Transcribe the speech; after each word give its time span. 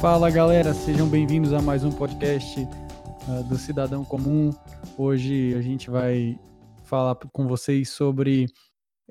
Fala 0.00 0.30
galera, 0.30 0.72
sejam 0.72 1.06
bem-vindos 1.06 1.52
a 1.52 1.60
mais 1.60 1.84
um 1.84 1.92
podcast 1.92 2.58
uh, 2.62 3.44
do 3.46 3.56
Cidadão 3.58 4.02
Comum. 4.02 4.48
Hoje 4.96 5.54
a 5.54 5.60
gente 5.60 5.90
vai 5.90 6.38
falar 6.84 7.16
com 7.16 7.46
vocês 7.46 7.90
sobre 7.90 8.46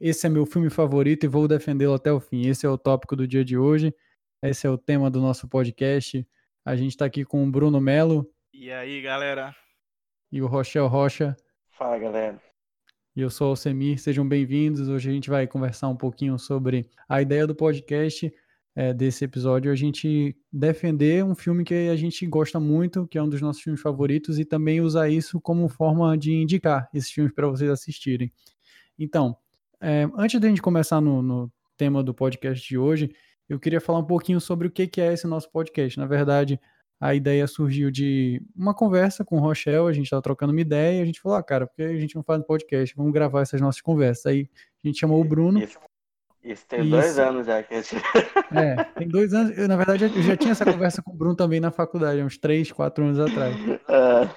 esse 0.02 0.26
é 0.26 0.30
meu 0.30 0.48
filme 0.48 0.68
favorito 0.68 1.26
e 1.26 1.28
vou 1.28 1.48
defendê-lo 1.48 1.94
até 1.94 2.12
o 2.12 2.20
fim. 2.20 2.48
Esse 2.48 2.66
é 2.66 2.70
o 2.70 2.76
tópico 2.76 3.16
do 3.16 3.28
dia 3.28 3.46
de 3.46 3.56
hoje. 3.56 3.94
Esse 4.42 4.66
é 4.66 4.70
o 4.72 4.80
tema 4.80 5.12
do 5.12 5.22
nosso 5.22 5.48
podcast. 5.48 6.28
A 6.66 6.76
gente 6.76 6.90
está 6.90 7.06
aqui 7.06 7.24
com 7.24 7.44
o 7.44 7.52
Bruno 7.52 7.80
Melo. 7.80 8.28
E 8.52 8.72
aí, 8.72 9.00
galera? 9.00 9.56
E 10.32 10.42
o 10.42 10.48
Rochel 10.48 10.88
Rocha. 10.88 11.38
Fala, 11.70 12.00
galera. 12.00 12.42
E 13.16 13.22
eu 13.22 13.30
sou 13.30 13.52
o 13.52 13.56
Semir, 13.56 14.00
sejam 14.00 14.28
bem-vindos. 14.28 14.90
Hoje 14.90 15.08
a 15.08 15.14
gente 15.14 15.30
vai 15.30 15.46
conversar 15.46 15.88
um 15.88 15.96
pouquinho 15.96 16.40
sobre 16.40 16.90
a 17.08 17.22
ideia 17.22 17.46
do 17.46 17.54
podcast 17.54 18.34
é, 18.76 18.94
desse 18.94 19.26
episódio, 19.26 19.72
a 19.72 19.76
gente 19.76 20.36
defender 20.52 21.24
um 21.24 21.36
filme 21.36 21.64
que 21.64 21.90
a 21.90 21.96
gente 21.96 22.26
gosta 22.26 22.60
muito, 22.60 23.08
que 23.08 23.18
é 23.18 23.24
um 23.24 23.30
dos 23.30 23.42
nossos 23.42 23.62
filmes 23.62 23.82
favoritos, 23.82 24.40
e 24.40 24.46
também 24.46 24.82
usar 24.82 25.10
isso 25.10 25.40
como 25.42 25.68
forma 25.68 26.18
de 26.18 26.34
indicar 26.34 26.90
esses 26.94 27.12
filmes 27.12 27.34
para 27.34 27.48
vocês 27.48 27.70
assistirem. 27.70 28.32
Então, 28.98 29.36
é, 29.82 30.08
antes 30.16 30.40
de 30.40 30.46
a 30.46 30.50
gente 30.50 30.62
começar 30.62 31.02
no, 31.02 31.22
no, 31.22 31.52
tema 31.78 32.04
do 32.04 32.14
podcast 32.14 32.68
de 32.68 32.78
hoje, 32.78 33.10
eu 33.48 33.58
queria 33.58 33.80
falar 33.80 34.00
um 34.00 34.06
pouquinho 34.06 34.42
sobre 34.42 34.68
o 34.68 34.72
que, 34.72 34.86
que 34.86 35.00
é 35.00 35.14
esse 35.14 35.26
nosso 35.26 35.50
podcast. 35.50 35.98
Na 35.98 36.06
verdade, 36.06 36.60
a 37.00 37.16
ideia 37.16 37.48
surgiu 37.48 37.90
de 37.90 38.42
uma 38.54 38.74
conversa 38.74 39.24
com 39.24 39.38
o 39.38 39.40
Rochelle, 39.40 39.88
a 39.88 39.94
gente 39.94 40.04
estava 40.06 40.22
trocando 40.22 40.52
uma 40.52 40.60
ideia, 40.60 41.00
e 41.00 41.02
a 41.02 41.06
gente 41.06 41.22
falou, 41.22 41.38
ah, 41.38 41.44
cara, 41.44 41.66
por 41.66 41.78
que 41.78 41.84
a 41.84 41.98
gente 41.98 42.16
não 42.16 42.24
faz 42.24 42.44
podcast? 42.46 42.94
Vamos 42.96 43.14
gravar 43.14 43.42
essas 43.42 43.62
nossas 43.62 43.80
conversas. 43.80 44.26
Aí 44.26 44.50
a 44.84 44.88
gente 44.88 45.00
chamou 45.00 45.22
o 45.22 45.24
Bruno. 45.24 45.62
Isso 46.44 46.66
tem 46.68 46.82
isso. 46.82 46.90
dois 46.90 47.20
anos 47.20 47.46
já 47.46 47.62
que 47.64 47.74
a 47.74 47.82
gente... 47.82 47.96
É, 48.52 48.84
tem 48.98 49.08
dois 49.08 49.34
anos. 49.34 49.58
Eu, 49.58 49.68
na 49.68 49.76
verdade, 49.76 50.06
eu 50.06 50.24
já 50.24 50.36
tinha 50.36 50.52
essa 50.52 50.66
conversa 50.66 51.02
com 51.02 51.12
o 51.12 51.16
Bruno 51.16 51.36
também 51.36 51.60
na 51.60 51.72
faculdade, 51.72 52.22
uns 52.22 52.38
três, 52.38 52.72
quatro 52.72 53.04
anos 53.04 53.20
atrás. 53.20 53.56
É. 53.90 54.30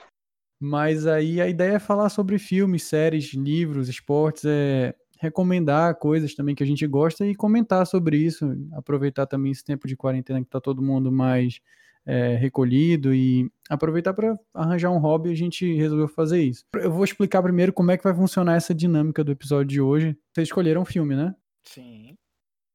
Mas 0.61 1.09
aí 1.09 1.41
a 1.41 1.49
ideia 1.49 1.73
é 1.73 1.79
falar 1.81 2.09
sobre 2.09 2.39
filmes, 2.39 2.85
séries, 2.85 3.35
livros, 3.35 3.89
esportes, 3.89 4.45
é 4.47 4.95
recomendar 5.23 5.97
coisas 5.97 6.35
também 6.35 6.55
que 6.55 6.63
a 6.63 6.67
gente 6.67 6.87
gosta 6.87 7.27
e 7.27 7.35
comentar 7.35 7.87
sobre 7.87 8.17
isso, 8.17 8.57
aproveitar 8.73 9.27
também 9.27 9.53
esse 9.53 9.65
tempo 9.65 9.87
de 9.87 9.97
quarentena 9.97 10.41
que 10.41 10.47
está 10.47 10.61
todo 10.61 10.83
mundo 10.83 11.13
mais 11.13 11.61
é, 12.05 12.37
recolhido 12.37 13.15
e 13.15 13.51
aproveitar 13.69 14.13
para 14.15 14.37
arranjar 14.53 14.91
um 14.91 14.99
hobby, 14.99 15.31
a 15.31 15.37
gente 15.37 15.73
resolveu 15.75 16.09
fazer 16.09 16.43
isso. 16.43 16.65
Eu 16.75 16.91
vou 16.91 17.05
explicar 17.05 17.43
primeiro 17.43 17.73
como 17.73 17.91
é 17.91 17.97
que 17.97 18.05
vai 18.05 18.15
funcionar 18.15 18.57
essa 18.57 18.75
dinâmica 18.75 19.23
do 19.23 19.33
episódio 19.33 19.67
de 19.67 19.81
hoje. 19.81 20.17
Vocês 20.33 20.49
escolheram 20.49 20.83
um 20.83 20.85
filme, 20.85 21.15
né? 21.15 21.35
Sim. 21.65 22.17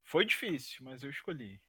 Foi 0.04 0.26
difícil, 0.26 0.78
mas 0.82 1.04
eu 1.04 1.10
escolhi. 1.10 1.60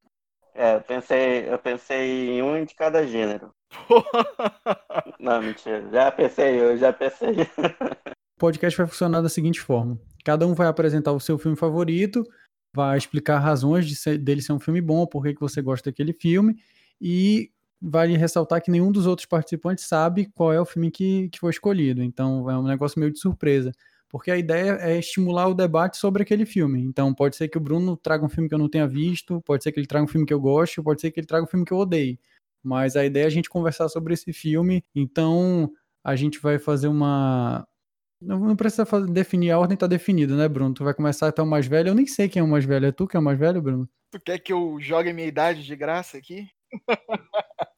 É, 0.55 0.77
eu 0.77 0.81
pensei, 0.81 1.49
eu 1.49 1.59
pensei 1.59 2.31
em 2.31 2.43
um 2.43 2.65
de 2.65 2.75
cada 2.75 3.07
gênero. 3.07 3.53
Não, 5.21 5.43
mentira. 5.43 5.89
Já 5.91 6.11
pensei, 6.11 6.61
eu 6.61 6.77
já 6.77 6.93
pensei. 6.93 7.43
o 7.43 8.39
podcast 8.39 8.77
vai 8.77 8.87
funcionar 8.87 9.21
da 9.21 9.29
seguinte 9.29 9.61
forma: 9.61 10.01
cada 10.25 10.47
um 10.47 10.55
vai 10.55 10.67
apresentar 10.67 11.13
o 11.13 11.21
seu 11.21 11.39
filme 11.39 11.57
favorito, 11.57 12.25
vai 12.75 12.97
explicar 12.97 13.39
razões 13.39 13.87
de 13.87 13.95
ser, 13.95 14.19
dele 14.19 14.43
ser 14.43 14.53
um 14.53 14.61
filme 14.61 14.81
bom, 14.81 15.07
por 15.07 15.25
que 15.25 15.39
você 15.39 15.61
gosta 15.61 15.91
daquele 15.91 16.13
filme, 16.13 16.57
e 17.01 17.53
vale 17.81 18.17
ressaltar 18.17 18.61
que 18.63 18.71
nenhum 18.71 18.91
dos 18.91 19.07
outros 19.07 19.27
participantes 19.27 19.85
sabe 19.85 20.27
qual 20.35 20.53
é 20.53 20.61
o 20.61 20.65
filme 20.65 20.91
que, 20.91 21.29
que 21.29 21.39
foi 21.39 21.51
escolhido. 21.51 22.03
Então 22.03 22.51
é 22.51 22.59
um 22.59 22.65
negócio 22.65 22.99
meio 22.99 23.13
de 23.13 23.21
surpresa. 23.21 23.73
Porque 24.09 24.31
a 24.31 24.37
ideia 24.37 24.79
é 24.81 24.99
estimular 24.99 25.49
o 25.49 25.55
debate 25.55 25.99
sobre 25.99 26.23
aquele 26.23 26.47
filme. 26.47 26.81
Então 26.81 27.13
pode 27.13 27.37
ser 27.37 27.49
que 27.49 27.59
o 27.59 27.61
Bruno 27.61 27.97
traga 27.97 28.25
um 28.25 28.29
filme 28.29 28.49
que 28.49 28.55
eu 28.55 28.59
não 28.59 28.69
tenha 28.69 28.89
visto, 28.89 29.41
pode 29.43 29.63
ser 29.63 29.71
que 29.71 29.79
ele 29.79 29.87
traga 29.87 30.05
um 30.05 30.09
filme 30.09 30.27
que 30.27 30.33
eu 30.33 30.41
goste, 30.41 30.83
pode 30.83 31.01
ser 31.01 31.11
que 31.11 31.21
ele 31.21 31.27
traga 31.27 31.45
um 31.45 31.49
filme 31.49 31.65
que 31.65 31.73
eu 31.73 31.79
odeie. 31.79 32.19
Mas 32.63 32.97
a 32.97 33.05
ideia 33.05 33.25
é 33.25 33.27
a 33.27 33.31
gente 33.31 33.51
conversar 33.51 33.89
sobre 33.89 34.15
esse 34.15 34.33
filme. 34.33 34.83
Então 34.95 35.71
a 36.03 36.17
gente 36.17 36.39
vai 36.39 36.59
fazer 36.59 36.89
uma. 36.89 37.67
Não, 38.21 38.57
precisa 38.57 38.85
fazer, 38.85 39.11
definir, 39.13 39.51
a 39.51 39.59
ordem 39.59 39.75
está 39.75 39.87
definida, 39.87 40.35
né, 40.37 40.49
Bruno? 40.49 40.75
Tu 40.75 40.83
vai 40.83 40.95
começar 40.95 41.29
até 41.29 41.43
o 41.43 41.47
mais 41.47 41.67
velho. 41.67 41.89
Eu 41.89 41.95
nem 41.95 42.07
sei 42.07 42.29
quem 42.29 42.41
é 42.41 42.43
o 42.43 42.49
mais 42.49 42.65
velho. 42.65 42.87
É 42.87 42.93
tu 42.93 43.07
que 43.07 43.17
é 43.17 43.21
o 43.21 43.23
mais 43.23 43.39
velho, 43.39 43.63
Bruno? 43.63 43.89
Tu 44.11 44.19
quer 44.21 44.39
que 44.39 44.53
eu 44.53 44.79
jogue 44.81 45.13
minha 45.13 45.29
idade 45.29 45.63
de 45.63 45.77
graça 45.77 46.17
aqui? 46.17 46.49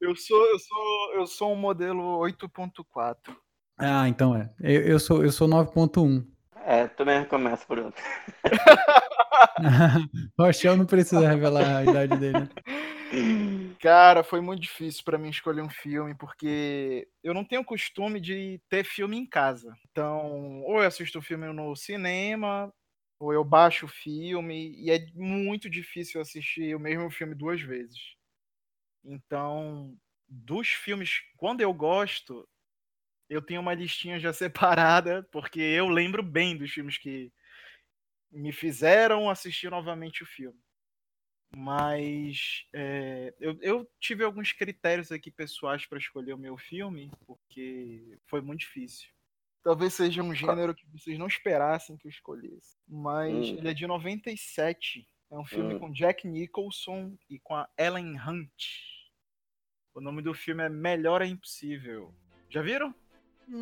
eu 0.00 0.14
sou, 0.16 0.46
eu 0.46 0.58
sou, 0.58 1.14
eu 1.14 1.26
sou 1.26 1.52
um 1.52 1.56
modelo 1.56 2.18
8.4. 2.20 3.36
Ah, 3.80 4.06
então 4.08 4.36
é. 4.36 4.50
Eu, 4.60 4.82
eu 4.82 5.00
sou, 5.00 5.24
eu 5.24 5.32
sou 5.32 5.48
9.1. 5.48 6.26
É, 6.66 6.86
também 6.88 7.24
começa 7.24 7.64
por 7.66 7.78
outro. 7.78 8.02
Rochelle 10.38 10.76
não 10.76 10.86
precisa 10.86 11.26
revelar 11.26 11.78
a 11.78 11.84
idade 11.84 12.16
dele. 12.18 12.48
Cara, 13.80 14.22
foi 14.22 14.40
muito 14.40 14.60
difícil 14.60 15.02
para 15.02 15.18
mim 15.18 15.30
escolher 15.30 15.62
um 15.62 15.70
filme, 15.70 16.14
porque 16.14 17.08
eu 17.24 17.32
não 17.32 17.44
tenho 17.44 17.64
costume 17.64 18.20
de 18.20 18.60
ter 18.68 18.84
filme 18.84 19.16
em 19.16 19.26
casa. 19.26 19.74
Então, 19.90 20.62
ou 20.62 20.80
eu 20.80 20.86
assisto 20.86 21.18
o 21.18 21.22
filme 21.22 21.50
no 21.52 21.74
cinema, 21.74 22.72
ou 23.18 23.32
eu 23.32 23.42
baixo 23.42 23.86
o 23.86 23.88
filme, 23.88 24.74
e 24.76 24.90
é 24.90 25.06
muito 25.14 25.68
difícil 25.68 26.20
assistir 26.20 26.76
o 26.76 26.80
mesmo 26.80 27.10
filme 27.10 27.34
duas 27.34 27.60
vezes. 27.60 27.98
Então, 29.04 29.96
dos 30.28 30.68
filmes, 30.68 31.20
quando 31.36 31.62
eu 31.62 31.72
gosto, 31.72 32.46
eu 33.30 33.40
tenho 33.40 33.60
uma 33.60 33.72
listinha 33.72 34.18
já 34.18 34.32
separada, 34.34 35.26
porque 35.30 35.60
eu 35.60 35.88
lembro 35.88 36.22
bem 36.22 36.56
dos 36.56 36.70
filmes 36.70 36.98
que 36.98 37.32
me 38.30 38.52
fizeram 38.52 39.30
assistir 39.30 39.70
novamente 39.70 40.22
o 40.22 40.26
filme. 40.26 40.58
Mas 41.56 42.64
é, 42.72 43.34
eu, 43.40 43.58
eu, 43.60 43.90
tive 43.98 44.22
alguns 44.22 44.52
critérios 44.52 45.10
aqui 45.10 45.30
pessoais 45.32 45.84
para 45.84 45.98
escolher 45.98 46.32
o 46.32 46.38
meu 46.38 46.56
filme, 46.56 47.10
porque 47.26 48.18
foi 48.26 48.40
muito 48.40 48.60
difícil. 48.60 49.08
Talvez 49.62 49.94
seja 49.94 50.22
um 50.22 50.34
gênero 50.34 50.74
que 50.74 50.86
vocês 50.86 51.18
não 51.18 51.26
esperassem 51.26 51.96
que 51.96 52.06
eu 52.06 52.10
escolhesse. 52.10 52.76
Mas 52.86 53.34
hum. 53.34 53.56
ele 53.58 53.68
é 53.68 53.74
de 53.74 53.86
97. 53.86 55.08
É 55.30 55.38
um 55.38 55.44
filme 55.44 55.74
hum. 55.74 55.78
com 55.80 55.92
Jack 55.92 56.26
Nicholson 56.26 57.16
e 57.28 57.38
com 57.40 57.56
a 57.56 57.68
Ellen 57.76 58.16
Hunt. 58.16 58.64
O 59.92 60.00
nome 60.00 60.22
do 60.22 60.32
filme 60.32 60.62
é 60.62 60.68
Melhor 60.68 61.20
é 61.20 61.26
Impossível. 61.26 62.14
Já 62.48 62.62
viram? 62.62 62.94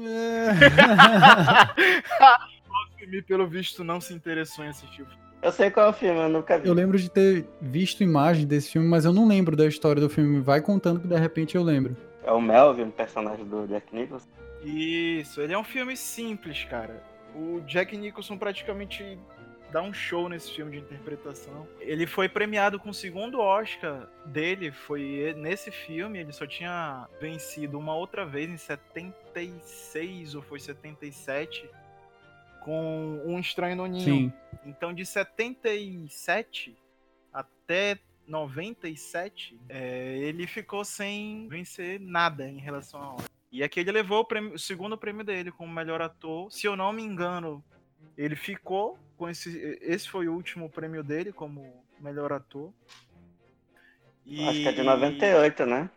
É. 3.01 3.19
o 3.19 3.23
pelo 3.25 3.47
visto, 3.47 3.83
não 3.83 4.01
se 4.01 4.13
interessou 4.13 4.65
em 4.65 4.69
assistir 4.69 5.03
o 5.03 5.07
filme. 5.07 5.29
Eu 5.41 5.53
sei 5.53 5.71
qual 5.71 5.87
é 5.87 5.91
o 5.91 5.93
filme, 5.93 6.19
eu 6.19 6.29
nunca 6.29 6.59
vi. 6.59 6.67
Eu 6.69 6.75
lembro 6.75 6.99
de 6.99 7.09
ter 7.09 7.47
visto 7.61 8.03
imagem 8.03 8.47
desse 8.47 8.73
filme, 8.73 8.89
mas 8.89 9.05
eu 9.05 9.13
não 9.13 9.27
lembro 9.27 9.57
da 9.57 9.67
história 9.67 10.01
do 10.01 10.11
filme. 10.11 10.41
Vai 10.41 10.61
contando 10.61 11.01
que 11.01 11.07
de 11.07 11.17
repente 11.17 11.55
eu 11.55 11.63
lembro. 11.63 11.97
É 12.25 12.33
o 12.33 12.41
Melvin, 12.41 12.91
personagem 12.91 13.45
do 13.47 13.67
Jack 13.67 13.95
Nicholson? 13.95 14.27
Isso, 14.65 15.41
ele 15.41 15.53
é 15.53 15.59
um 15.59 15.65
filme 15.65 15.97
simples, 15.97 16.65
cara. 16.65 17.03
O 17.35 17.61
Jack 17.61 17.97
Nicholson 17.97 18.37
praticamente 18.37 19.19
dá 19.71 19.83
um 19.83 19.93
show 19.93 20.29
nesse 20.29 20.53
filme 20.53 20.73
de 20.73 20.79
interpretação. 20.79 21.69
Ele 21.81 22.07
foi 22.07 22.29
premiado 22.29 22.79
com 22.79 22.91
o 22.91 22.95
segundo 22.95 23.41
Oscar 23.41 24.09
dele, 24.27 24.71
foi 24.71 25.35
nesse 25.37 25.71
filme, 25.71 26.19
ele 26.19 26.33
só 26.33 26.47
tinha 26.47 27.09
vencido 27.21 27.79
uma 27.79 27.95
outra 27.95 28.25
vez 28.25 28.51
em 28.51 28.57
76 28.57 30.35
ou 30.35 30.43
foi 30.43 30.61
77 30.61 31.69
com 32.61 33.23
Um 33.25 33.39
Estranho 33.39 33.77
no 33.77 33.87
Ninho. 33.87 34.05
Sim. 34.05 34.33
Então 34.65 34.93
de 34.93 35.05
77 35.05 36.77
até 37.33 37.99
97, 38.27 39.59
é, 39.69 40.19
ele 40.19 40.47
ficou 40.47 40.85
sem 40.85 41.49
vencer 41.49 41.99
nada 41.99 42.49
em 42.49 42.59
relação 42.59 43.03
a 43.03 43.15
Oscar. 43.15 43.31
E 43.51 43.63
aqui 43.63 43.81
ele 43.81 43.91
levou 43.91 44.21
o, 44.21 44.25
prêmio, 44.25 44.55
o 44.55 44.59
segundo 44.59 44.99
prêmio 44.99 45.25
dele 45.25 45.51
como 45.51 45.73
melhor 45.73 46.03
ator. 46.03 46.53
Se 46.53 46.67
eu 46.67 46.77
não 46.77 46.93
me 46.93 47.03
engano, 47.03 47.65
ele 48.17 48.37
ficou 48.37 48.99
com 49.19 49.29
esse. 49.29 49.79
Esse 49.83 50.09
foi 50.09 50.29
o 50.29 50.33
último 50.33 50.71
prêmio 50.71 51.03
dele 51.03 51.33
como 51.33 51.85
melhor 52.01 52.33
ator. 52.33 52.73
E... 54.25 54.47
Acho 54.49 54.61
que 54.61 54.69
é 54.69 54.73
de 54.73 54.83
98, 54.83 55.67
né? 55.67 55.91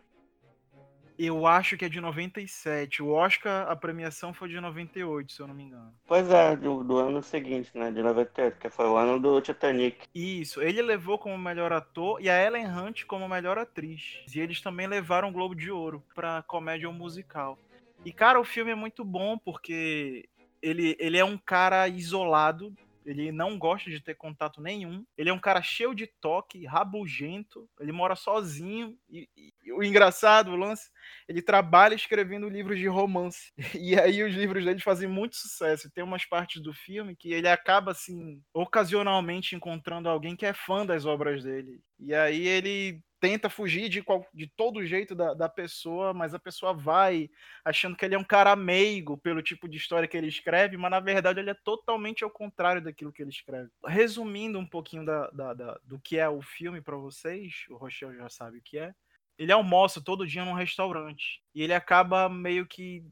Eu 1.18 1.46
acho 1.46 1.76
que 1.76 1.84
é 1.84 1.88
de 1.88 2.00
97. 2.00 3.02
O 3.02 3.10
Oscar, 3.10 3.70
a 3.70 3.76
premiação 3.76 4.32
foi 4.32 4.48
de 4.48 4.58
98, 4.58 5.30
se 5.30 5.40
eu 5.40 5.46
não 5.46 5.54
me 5.54 5.64
engano. 5.64 5.94
Pois 6.06 6.28
é, 6.30 6.56
do, 6.56 6.82
do 6.82 6.96
ano 6.96 7.22
seguinte, 7.22 7.70
né? 7.74 7.92
De 7.92 8.02
98, 8.02 8.58
que 8.58 8.70
foi 8.70 8.86
o 8.86 8.96
ano 8.96 9.20
do 9.20 9.40
Titanic. 9.40 10.08
Isso, 10.14 10.60
ele 10.62 10.82
levou 10.82 11.18
como 11.18 11.36
melhor 11.38 11.72
ator 11.72 12.20
e 12.20 12.28
a 12.28 12.44
Ellen 12.44 12.66
Hunt 12.66 13.04
como 13.04 13.28
melhor 13.28 13.58
atriz. 13.58 14.24
E 14.34 14.40
eles 14.40 14.60
também 14.60 14.86
levaram 14.86 15.28
o 15.28 15.32
Globo 15.32 15.54
de 15.54 15.70
Ouro 15.70 16.02
pra 16.14 16.42
comédia 16.42 16.88
ou 16.88 16.94
musical. 16.94 17.58
E, 18.04 18.12
cara, 18.12 18.40
o 18.40 18.44
filme 18.44 18.72
é 18.72 18.74
muito 18.74 19.04
bom 19.04 19.38
porque 19.38 20.28
ele, 20.60 20.96
ele 20.98 21.18
é 21.18 21.24
um 21.24 21.36
cara 21.36 21.86
isolado 21.86 22.74
ele 23.04 23.32
não 23.32 23.58
gosta 23.58 23.90
de 23.90 24.00
ter 24.00 24.14
contato 24.14 24.60
nenhum. 24.60 25.04
Ele 25.16 25.30
é 25.30 25.32
um 25.32 25.38
cara 25.38 25.62
cheio 25.62 25.94
de 25.94 26.06
toque, 26.20 26.66
rabugento. 26.66 27.68
Ele 27.80 27.92
mora 27.92 28.14
sozinho. 28.14 28.96
E, 29.10 29.28
e, 29.36 29.72
o 29.72 29.82
engraçado, 29.82 30.50
o 30.50 30.56
lance, 30.56 30.90
ele 31.28 31.42
trabalha 31.42 31.94
escrevendo 31.94 32.48
livros 32.48 32.78
de 32.78 32.86
romance. 32.86 33.52
E 33.82 33.98
aí 33.98 34.22
os 34.22 34.34
livros 34.34 34.64
dele 34.64 34.80
fazem 34.80 35.08
muito 35.08 35.36
sucesso. 35.36 35.90
Tem 35.90 36.04
umas 36.04 36.24
partes 36.24 36.62
do 36.62 36.72
filme 36.72 37.16
que 37.16 37.32
ele 37.32 37.48
acaba, 37.48 37.90
assim, 37.90 38.40
ocasionalmente 38.54 39.56
encontrando 39.56 40.08
alguém 40.08 40.36
que 40.36 40.46
é 40.46 40.52
fã 40.52 40.86
das 40.86 41.04
obras 41.04 41.42
dele. 41.42 41.80
E 41.98 42.14
aí 42.14 42.46
ele 42.46 43.02
tenta 43.22 43.48
fugir 43.48 43.88
de, 43.88 44.02
qual, 44.02 44.26
de 44.34 44.48
todo 44.48 44.84
jeito 44.84 45.14
da, 45.14 45.32
da 45.32 45.48
pessoa, 45.48 46.12
mas 46.12 46.34
a 46.34 46.40
pessoa 46.40 46.74
vai 46.74 47.30
achando 47.64 47.96
que 47.96 48.04
ele 48.04 48.16
é 48.16 48.18
um 48.18 48.24
cara 48.24 48.56
meigo 48.56 49.16
pelo 49.16 49.40
tipo 49.40 49.68
de 49.68 49.76
história 49.76 50.08
que 50.08 50.16
ele 50.16 50.26
escreve, 50.26 50.76
mas 50.76 50.90
na 50.90 50.98
verdade 50.98 51.38
ele 51.38 51.50
é 51.50 51.54
totalmente 51.54 52.24
ao 52.24 52.30
contrário 52.30 52.82
daquilo 52.82 53.12
que 53.12 53.22
ele 53.22 53.30
escreve. 53.30 53.70
Resumindo 53.86 54.58
um 54.58 54.66
pouquinho 54.66 55.04
da, 55.04 55.30
da, 55.30 55.54
da 55.54 55.78
do 55.84 56.00
que 56.00 56.18
é 56.18 56.28
o 56.28 56.42
filme 56.42 56.80
para 56.82 56.96
vocês, 56.96 57.64
o 57.70 57.76
Rochelle 57.76 58.16
já 58.16 58.28
sabe 58.28 58.58
o 58.58 58.62
que 58.62 58.76
é. 58.76 58.92
Ele 59.38 59.52
almoça 59.52 60.02
todo 60.02 60.26
dia 60.26 60.44
num 60.44 60.52
restaurante 60.52 61.40
e 61.54 61.62
ele 61.62 61.74
acaba 61.74 62.28
meio 62.28 62.66
que 62.66 63.04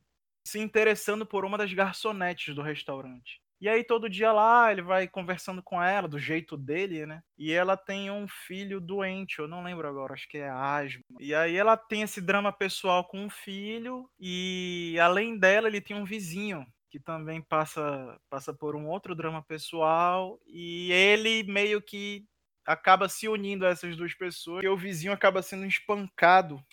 se 0.45 0.59
interessando 0.59 1.25
por 1.25 1.45
uma 1.45 1.57
das 1.57 1.73
garçonetes 1.73 2.53
do 2.53 2.63
restaurante. 2.63 3.41
E 3.61 3.69
aí 3.69 3.85
todo 3.85 4.09
dia 4.09 4.33
lá 4.33 4.73
ele 4.73 4.81
vai 4.81 5.07
conversando 5.07 5.63
com 5.63 5.83
ela 5.83 6.09
do 6.09 6.19
jeito 6.19 6.57
dele, 6.57 7.05
né? 7.05 7.23
E 7.37 7.53
ela 7.53 7.77
tem 7.77 8.11
um 8.11 8.27
filho 8.27 8.81
doente, 8.81 9.39
eu 9.39 9.47
não 9.47 9.63
lembro 9.63 9.87
agora, 9.87 10.15
acho 10.15 10.27
que 10.27 10.39
é 10.39 10.49
asma. 10.49 11.05
E 11.21 11.35
aí 11.35 11.57
ela 11.57 11.77
tem 11.77 12.01
esse 12.01 12.23
drama 12.23 12.51
pessoal 12.51 13.05
com 13.05 13.27
o 13.27 13.31
filho 13.31 14.09
e 14.19 14.97
além 14.99 15.39
dela 15.39 15.69
ele 15.69 15.81
tem 15.81 15.95
um 15.95 16.05
vizinho 16.05 16.67
que 16.91 16.99
também 16.99 17.43
passa 17.43 18.19
passa 18.31 18.53
por 18.53 18.75
um 18.75 18.89
outro 18.89 19.15
drama 19.15 19.43
pessoal 19.43 20.41
e 20.47 20.91
ele 20.91 21.43
meio 21.43 21.83
que 21.83 22.27
acaba 22.65 23.09
se 23.11 23.29
unindo 23.29 23.67
a 23.67 23.71
essas 23.71 23.95
duas 23.95 24.15
pessoas 24.15 24.65
e 24.65 24.69
o 24.69 24.77
vizinho 24.77 25.13
acaba 25.13 25.43
sendo 25.43 25.67
espancado. 25.67 26.65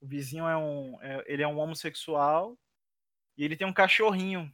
O 0.00 0.06
vizinho 0.06 0.48
é 0.48 0.56
um 0.56 0.98
é, 1.02 1.24
ele 1.26 1.42
é 1.42 1.48
um 1.48 1.58
homossexual 1.58 2.56
e 3.36 3.44
ele 3.44 3.56
tem 3.56 3.66
um 3.66 3.72
cachorrinho 3.72 4.50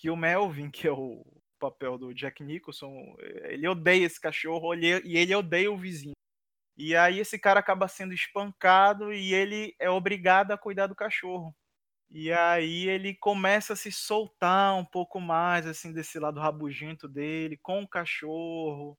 que 0.00 0.08
o 0.08 0.16
Melvin, 0.16 0.70
que 0.70 0.88
é 0.88 0.90
o 0.90 1.22
papel 1.58 1.98
do 1.98 2.14
Jack 2.14 2.42
Nicholson, 2.42 3.14
ele 3.44 3.68
odeia 3.68 4.06
esse 4.06 4.18
cachorro 4.18 4.74
e 4.74 5.18
ele 5.18 5.34
odeia 5.34 5.70
o 5.70 5.76
vizinho. 5.76 6.14
E 6.74 6.96
aí 6.96 7.18
esse 7.18 7.38
cara 7.38 7.60
acaba 7.60 7.86
sendo 7.86 8.14
espancado 8.14 9.12
e 9.12 9.34
ele 9.34 9.76
é 9.78 9.90
obrigado 9.90 10.52
a 10.52 10.58
cuidar 10.58 10.86
do 10.86 10.94
cachorro. 10.94 11.54
E 12.08 12.32
aí 12.32 12.88
ele 12.88 13.14
começa 13.14 13.74
a 13.74 13.76
se 13.76 13.92
soltar 13.92 14.74
um 14.74 14.86
pouco 14.86 15.20
mais 15.20 15.66
assim 15.66 15.92
desse 15.92 16.18
lado 16.18 16.40
rabugento 16.40 17.06
dele 17.06 17.58
com 17.58 17.82
o 17.82 17.88
cachorro. 17.88 18.98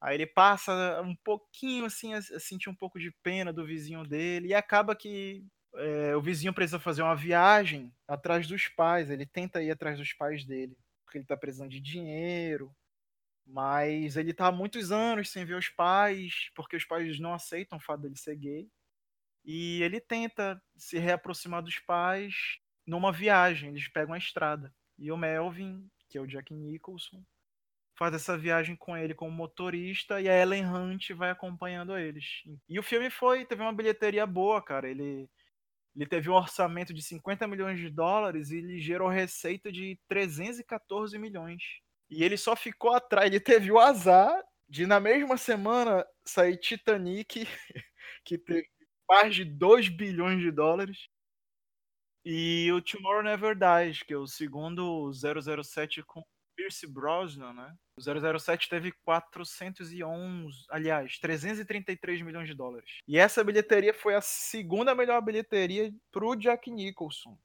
Aí 0.00 0.14
ele 0.14 0.26
passa 0.26 1.02
um 1.02 1.14
pouquinho 1.16 1.84
assim 1.84 2.14
a 2.14 2.22
sentir 2.22 2.70
um 2.70 2.74
pouco 2.74 2.98
de 2.98 3.10
pena 3.22 3.52
do 3.52 3.66
vizinho 3.66 4.02
dele 4.02 4.48
e 4.48 4.54
acaba 4.54 4.96
que 4.96 5.44
é, 5.74 6.16
o 6.16 6.20
vizinho 6.20 6.52
precisa 6.52 6.78
fazer 6.78 7.02
uma 7.02 7.16
viagem 7.16 7.92
atrás 8.06 8.46
dos 8.46 8.68
pais. 8.68 9.10
Ele 9.10 9.26
tenta 9.26 9.62
ir 9.62 9.70
atrás 9.70 9.98
dos 9.98 10.12
pais 10.12 10.44
dele, 10.44 10.76
porque 11.04 11.18
ele 11.18 11.24
está 11.24 11.36
precisando 11.36 11.70
de 11.70 11.80
dinheiro. 11.80 12.74
Mas 13.46 14.16
ele 14.16 14.32
está 14.32 14.48
há 14.48 14.52
muitos 14.52 14.92
anos 14.92 15.30
sem 15.30 15.44
ver 15.44 15.54
os 15.54 15.68
pais, 15.68 16.50
porque 16.54 16.76
os 16.76 16.84
pais 16.84 17.18
não 17.18 17.32
aceitam 17.32 17.78
o 17.78 17.80
fato 17.80 18.02
dele 18.02 18.16
ser 18.16 18.36
gay. 18.36 18.70
E 19.44 19.82
ele 19.82 20.00
tenta 20.00 20.62
se 20.76 20.98
reaproximar 20.98 21.62
dos 21.62 21.78
pais 21.78 22.58
numa 22.86 23.10
viagem. 23.12 23.70
Eles 23.70 23.88
pegam 23.88 24.14
a 24.14 24.18
estrada. 24.18 24.74
E 24.98 25.10
o 25.10 25.16
Melvin, 25.16 25.88
que 26.08 26.18
é 26.18 26.20
o 26.20 26.26
Jack 26.26 26.52
Nicholson, 26.52 27.24
faz 27.94 28.14
essa 28.14 28.36
viagem 28.36 28.76
com 28.76 28.96
ele 28.96 29.14
como 29.14 29.32
motorista 29.32 30.20
e 30.20 30.28
a 30.28 30.40
Ellen 30.40 30.66
Hunt 30.66 31.10
vai 31.12 31.30
acompanhando 31.30 31.98
eles. 31.98 32.44
E 32.68 32.78
o 32.78 32.82
filme 32.82 33.10
foi, 33.10 33.44
teve 33.44 33.62
uma 33.62 33.72
bilheteria 33.72 34.26
boa, 34.26 34.62
cara. 34.62 34.88
Ele 34.88 35.28
ele 35.94 36.06
teve 36.06 36.30
um 36.30 36.34
orçamento 36.34 36.94
de 36.94 37.02
50 37.02 37.46
milhões 37.46 37.78
de 37.78 37.90
dólares 37.90 38.50
e 38.50 38.58
ele 38.58 38.78
gerou 38.78 39.08
receita 39.08 39.72
de 39.72 39.98
314 40.08 41.18
milhões. 41.18 41.62
E 42.10 42.24
ele 42.24 42.36
só 42.36 42.56
ficou 42.56 42.94
atrás, 42.94 43.26
ele 43.26 43.40
teve 43.40 43.70
o 43.70 43.78
azar 43.78 44.42
de 44.68 44.86
na 44.86 45.00
mesma 45.00 45.36
semana 45.36 46.06
sair 46.24 46.56
Titanic, 46.58 47.46
que 48.24 48.38
teve 48.38 48.68
mais 49.08 49.34
de 49.34 49.44
2 49.44 49.88
bilhões 49.88 50.40
de 50.40 50.50
dólares, 50.50 51.08
e 52.24 52.70
o 52.72 52.82
Tomorrow 52.82 53.22
Never 53.22 53.56
Dies, 53.56 54.02
que 54.02 54.12
é 54.12 54.16
o 54.18 54.26
segundo 54.26 55.10
007 55.12 56.02
com 56.02 56.22
Pierce 56.58 56.88
Brosnan, 56.88 57.52
né? 57.52 57.72
O 57.96 58.00
007 58.40 58.68
teve 58.68 58.90
411, 59.04 60.66
aliás, 60.68 61.16
333 61.20 62.20
milhões 62.22 62.48
de 62.48 62.54
dólares. 62.54 62.98
E 63.06 63.16
essa 63.16 63.44
bilheteria 63.44 63.94
foi 63.94 64.16
a 64.16 64.20
segunda 64.20 64.92
melhor 64.92 65.20
bilheteria 65.20 65.94
pro 66.10 66.34
Jack 66.34 66.68
Nicholson. 66.68 67.38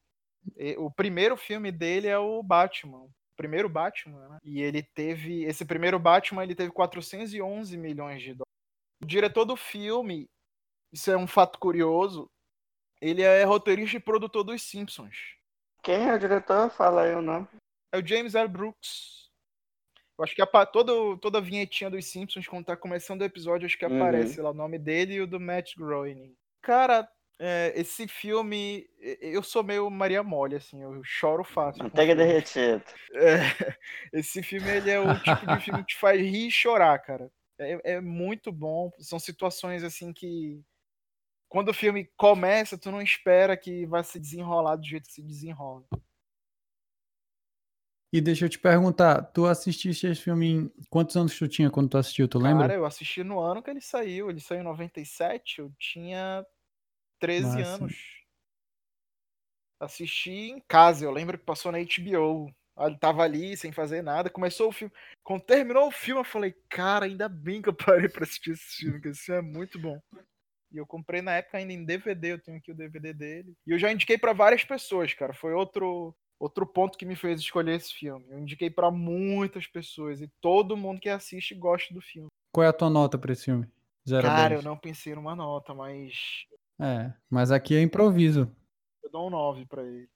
E, 0.57 0.75
o 0.77 0.89
primeiro 0.89 1.37
filme 1.37 1.71
dele 1.71 2.07
é 2.07 2.17
o 2.17 2.41
Batman, 2.41 3.07
primeiro 3.37 3.69
Batman, 3.69 4.29
né? 4.29 4.39
E 4.43 4.59
ele 4.63 4.81
teve, 4.81 5.43
esse 5.43 5.63
primeiro 5.63 5.99
Batman, 5.99 6.43
ele 6.43 6.55
teve 6.55 6.71
411 6.71 7.77
milhões 7.77 8.19
de 8.19 8.29
dólares. 8.33 8.53
O 8.99 9.05
diretor 9.05 9.45
do 9.45 9.55
filme, 9.55 10.27
isso 10.91 11.11
é 11.11 11.17
um 11.17 11.27
fato 11.27 11.59
curioso, 11.59 12.27
ele 12.99 13.21
é 13.21 13.43
roteirista 13.43 13.97
e 13.97 13.99
produtor 13.99 14.43
dos 14.43 14.63
Simpsons. 14.63 15.35
Quem 15.83 16.09
é 16.09 16.15
o 16.15 16.19
diretor? 16.19 16.71
Fala 16.71 17.03
aí 17.03 17.13
o 17.13 17.21
nome. 17.21 17.47
É 17.93 17.97
o 17.99 18.05
James 18.05 18.33
L. 18.33 18.47
Brooks. 18.47 19.29
Eu 20.17 20.23
acho 20.23 20.35
que 20.35 20.41
a, 20.41 20.65
toda, 20.65 20.91
toda 21.19 21.37
a 21.37 21.41
vinhetinha 21.41 21.91
dos 21.91 22.05
Simpsons, 22.05 22.47
quando 22.47 22.65
tá 22.65 22.75
começando 22.75 23.21
o 23.21 23.25
episódio, 23.25 23.67
acho 23.67 23.77
que 23.77 23.85
uhum. 23.85 23.97
aparece 23.97 24.41
lá 24.41 24.49
o 24.49 24.53
nome 24.53 24.79
dele 24.79 25.13
e 25.13 25.21
o 25.21 25.27
do 25.27 25.39
Matt 25.39 25.75
Groening. 25.77 26.35
Cara, 26.59 27.07
é, 27.39 27.71
esse 27.75 28.07
filme, 28.07 28.87
eu 28.99 29.43
sou 29.43 29.63
meio 29.63 29.89
Maria 29.91 30.23
Mole, 30.23 30.55
assim, 30.55 30.81
eu 30.81 31.03
choro 31.03 31.43
fácil. 31.43 31.83
Manteiga 31.83 32.15
derretida. 32.15 32.83
É, 33.13 33.37
esse 34.13 34.41
filme, 34.41 34.69
ele 34.69 34.89
é 34.89 34.99
o 34.99 35.13
tipo 35.19 35.45
de 35.45 35.59
filme 35.59 35.79
que 35.81 35.93
te 35.93 35.99
faz 35.99 36.19
rir 36.19 36.47
e 36.47 36.51
chorar, 36.51 36.97
cara. 36.99 37.31
É, 37.59 37.95
é 37.95 38.01
muito 38.01 38.51
bom, 38.51 38.91
são 38.97 39.19
situações, 39.19 39.83
assim, 39.83 40.11
que 40.11 40.59
quando 41.47 41.69
o 41.69 41.73
filme 41.73 42.09
começa, 42.17 42.75
tu 42.75 42.89
não 42.89 43.01
espera 43.01 43.55
que 43.55 43.85
vai 43.85 44.03
se 44.03 44.19
desenrolar 44.19 44.77
do 44.77 44.85
jeito 44.85 45.07
que 45.07 45.13
se 45.13 45.21
desenrola. 45.21 45.83
E 48.13 48.21
deixa 48.21 48.45
eu 48.45 48.49
te 48.49 48.59
perguntar, 48.59 49.23
tu 49.23 49.47
assististe 49.47 50.05
esse 50.05 50.21
filme 50.21 50.47
em 50.47 50.71
quantos 50.87 51.15
anos 51.15 51.35
tu 51.35 51.47
tinha 51.47 51.71
quando 51.71 51.89
tu 51.89 51.97
assistiu, 51.97 52.27
tu 52.27 52.37
lembra? 52.37 52.67
Cara, 52.67 52.75
eu 52.75 52.85
assisti 52.85 53.23
no 53.23 53.39
ano 53.39 53.63
que 53.63 53.71
ele 53.71 53.81
saiu. 53.81 54.29
Ele 54.29 54.39
saiu 54.39 54.61
em 54.61 54.63
97, 54.63 55.57
eu 55.57 55.73
tinha 55.79 56.45
13 57.19 57.57
Massa. 57.57 57.75
anos. 57.75 57.95
Assisti 59.79 60.29
em 60.29 60.59
casa, 60.67 61.03
eu 61.03 61.09
lembro 61.09 61.39
que 61.39 61.43
passou 61.43 61.71
na 61.71 61.79
HBO. 61.79 62.53
Ele 62.77 62.97
tava 62.99 63.23
ali 63.23 63.57
sem 63.57 63.71
fazer 63.71 64.03
nada, 64.03 64.29
começou 64.29 64.69
o 64.69 64.71
filme. 64.71 64.93
Quando 65.23 65.41
terminou 65.41 65.87
o 65.87 65.91
filme, 65.91 66.21
eu 66.21 66.25
falei, 66.25 66.53
cara, 66.69 67.07
ainda 67.07 67.27
bem 67.27 67.63
que 67.63 67.69
eu 67.69 67.73
parei 67.73 68.09
pra 68.09 68.25
assistir 68.25 68.51
esse 68.51 68.75
filme, 68.77 69.01
que 69.01 69.07
esse 69.07 69.21
filme 69.21 69.39
é 69.39 69.41
muito 69.41 69.79
bom. 69.79 69.99
E 70.71 70.77
eu 70.77 70.85
comprei 70.85 71.23
na 71.23 71.33
época 71.33 71.57
ainda 71.57 71.73
em 71.73 71.83
DVD, 71.83 72.33
eu 72.33 72.39
tenho 72.39 72.59
aqui 72.59 72.71
o 72.71 72.75
DVD 72.75 73.11
dele. 73.11 73.55
E 73.65 73.71
eu 73.71 73.79
já 73.79 73.91
indiquei 73.91 74.19
para 74.19 74.33
várias 74.33 74.63
pessoas, 74.63 75.15
cara. 75.15 75.33
Foi 75.33 75.51
outro 75.53 76.15
outro 76.39 76.65
ponto 76.65 76.97
que 76.97 77.05
me 77.05 77.15
fez 77.15 77.39
escolher 77.39 77.75
esse 77.75 77.93
filme. 77.93 78.25
Eu 78.29 78.39
indiquei 78.39 78.69
para 78.69 78.91
muitas 78.91 79.67
pessoas 79.67 80.21
e 80.21 80.27
todo 80.41 80.77
mundo 80.77 80.99
que 80.99 81.09
assiste 81.09 81.55
gosta 81.55 81.93
do 81.93 82.01
filme. 82.01 82.29
Qual 82.51 82.63
é 82.65 82.67
a 82.67 82.73
tua 82.73 82.89
nota 82.89 83.17
para 83.17 83.33
esse 83.33 83.45
filme? 83.45 83.67
Zero 84.07 84.27
Cara, 84.27 84.55
eu 84.55 84.61
não 84.61 84.77
pensei 84.77 85.15
numa 85.15 85.35
nota, 85.35 85.73
mas. 85.73 86.45
É, 86.79 87.13
mas 87.29 87.51
aqui 87.51 87.75
é 87.75 87.81
improviso. 87.81 88.53
Eu 89.01 89.09
dou 89.09 89.27
um 89.27 89.29
9 89.29 89.65
para 89.65 89.83
ele. 89.83 90.09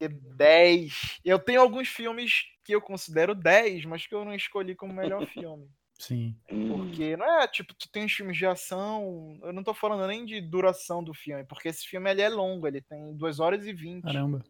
10. 0.00 1.20
Eu 1.24 1.38
tenho 1.38 1.60
alguns 1.60 1.88
filmes 1.88 2.44
que 2.64 2.74
eu 2.74 2.80
considero 2.80 3.34
10, 3.34 3.84
mas 3.86 4.06
que 4.06 4.14
eu 4.14 4.24
não 4.24 4.34
escolhi 4.34 4.74
como 4.74 4.92
melhor 4.92 5.24
filme. 5.26 5.68
Sim. 5.98 6.36
Porque 6.46 7.16
não 7.16 7.40
é 7.40 7.48
tipo, 7.48 7.72
tu 7.74 7.90
tem 7.90 8.08
filmes 8.08 8.36
de 8.36 8.46
ação. 8.46 9.38
Eu 9.42 9.52
não 9.52 9.62
tô 9.62 9.72
falando 9.72 10.06
nem 10.06 10.26
de 10.26 10.40
duração 10.40 11.02
do 11.02 11.14
filme, 11.14 11.44
porque 11.44 11.68
esse 11.68 11.86
filme 11.86 12.10
ele 12.10 12.20
é 12.20 12.28
longo, 12.28 12.66
ele 12.66 12.82
tem 12.82 13.16
2 13.16 13.40
horas 13.40 13.66
e 13.66 13.72
20. 13.72 14.02
Caramba. 14.02 14.44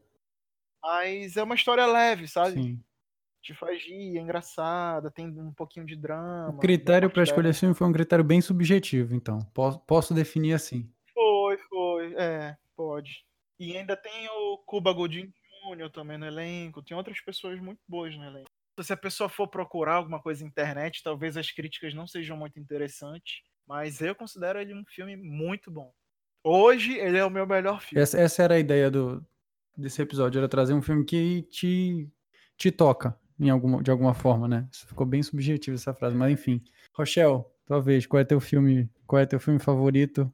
Mas 0.82 1.36
é 1.36 1.42
uma 1.42 1.54
história 1.54 1.86
leve, 1.86 2.28
sabe? 2.28 2.62
Sim. 2.62 2.84
Te 3.42 3.54
faz 3.54 3.82
rir, 3.82 4.18
é 4.18 4.20
engraçada, 4.20 5.10
tem 5.10 5.28
um 5.28 5.52
pouquinho 5.52 5.86
de 5.86 5.94
drama. 5.94 6.50
O 6.50 6.58
critério 6.58 7.08
para 7.08 7.22
escolher 7.22 7.54
filme 7.54 7.74
foi 7.74 7.86
um 7.86 7.92
critério 7.92 8.24
bem 8.24 8.40
subjetivo, 8.40 9.14
então. 9.14 9.38
Posso, 9.54 9.78
posso 9.80 10.14
definir 10.14 10.54
assim. 10.54 10.90
Foi, 11.14 11.56
foi. 11.58 12.14
É, 12.14 12.56
pode. 12.76 13.24
E 13.58 13.76
ainda 13.76 13.96
tem 13.96 14.28
o 14.28 14.58
Cuba 14.58 14.92
Gooding 14.92 15.32
Jr. 15.74 15.90
também 15.90 16.18
no 16.18 16.26
elenco. 16.26 16.82
Tem 16.82 16.96
outras 16.96 17.20
pessoas 17.20 17.60
muito 17.60 17.80
boas 17.88 18.14
no 18.16 18.24
elenco. 18.24 18.50
Se 18.80 18.92
a 18.92 18.96
pessoa 18.96 19.28
for 19.28 19.48
procurar 19.48 19.94
alguma 19.94 20.20
coisa 20.20 20.42
na 20.42 20.48
internet, 20.48 21.02
talvez 21.02 21.36
as 21.36 21.50
críticas 21.50 21.94
não 21.94 22.06
sejam 22.06 22.36
muito 22.36 22.60
interessantes. 22.60 23.42
Mas 23.66 24.00
eu 24.00 24.14
considero 24.14 24.60
ele 24.60 24.74
um 24.74 24.84
filme 24.86 25.16
muito 25.16 25.70
bom. 25.70 25.92
Hoje, 26.44 26.96
ele 26.96 27.18
é 27.18 27.24
o 27.24 27.30
meu 27.30 27.46
melhor 27.46 27.80
filme. 27.80 28.02
Essa, 28.02 28.20
essa 28.20 28.42
era 28.42 28.54
a 28.54 28.58
ideia 28.58 28.90
do, 28.90 29.26
desse 29.76 30.00
episódio, 30.02 30.38
era 30.38 30.48
trazer 30.48 30.74
um 30.74 30.82
filme 30.82 31.04
que 31.04 31.42
te, 31.42 32.08
te 32.56 32.70
toca 32.70 33.16
em 33.38 33.50
alguma, 33.50 33.82
de 33.82 33.90
alguma 33.90 34.14
forma, 34.14 34.48
né? 34.48 34.66
Isso 34.72 34.86
ficou 34.86 35.06
bem 35.06 35.22
subjetivo 35.22 35.76
essa 35.76 35.94
frase, 35.94 36.16
mas 36.16 36.32
enfim. 36.32 36.62
Rochelle, 36.94 37.44
tua 37.66 37.80
vez, 37.80 38.06
qual 38.06 38.20
é 38.20 38.24
teu 38.24 38.40
filme, 38.40 38.88
qual 39.06 39.20
é 39.20 39.26
teu 39.26 39.38
filme 39.40 39.58
favorito? 39.58 40.32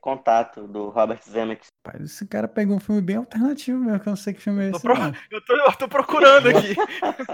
Contato, 0.00 0.66
do 0.66 0.88
Robert 0.88 1.20
Zemeckis. 1.22 1.68
Pai, 1.82 2.00
esse 2.02 2.26
cara 2.26 2.48
pegou 2.48 2.76
um 2.76 2.80
filme 2.80 3.02
bem 3.02 3.16
alternativo 3.16 3.78
mesmo, 3.78 4.00
que 4.00 4.08
eu 4.08 4.10
não 4.10 4.16
sei 4.16 4.32
que 4.32 4.40
filme 4.40 4.64
é 4.64 4.70
esse. 4.70 4.80
Pro... 4.80 4.94
Eu, 5.30 5.44
tô, 5.44 5.54
eu 5.54 5.72
tô 5.76 5.88
procurando 5.88 6.48
aqui. 6.48 6.74